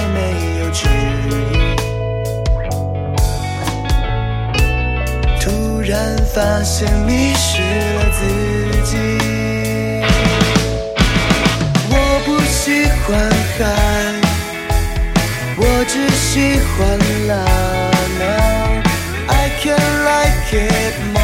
[6.53, 7.63] 发现迷失
[7.95, 8.19] 了自
[8.83, 8.91] 己。
[11.89, 11.91] 我
[12.27, 13.09] 不喜欢
[13.57, 13.59] 海，
[15.57, 16.77] 我只喜欢
[17.27, 17.31] 浪。
[19.29, 21.22] I can like it more.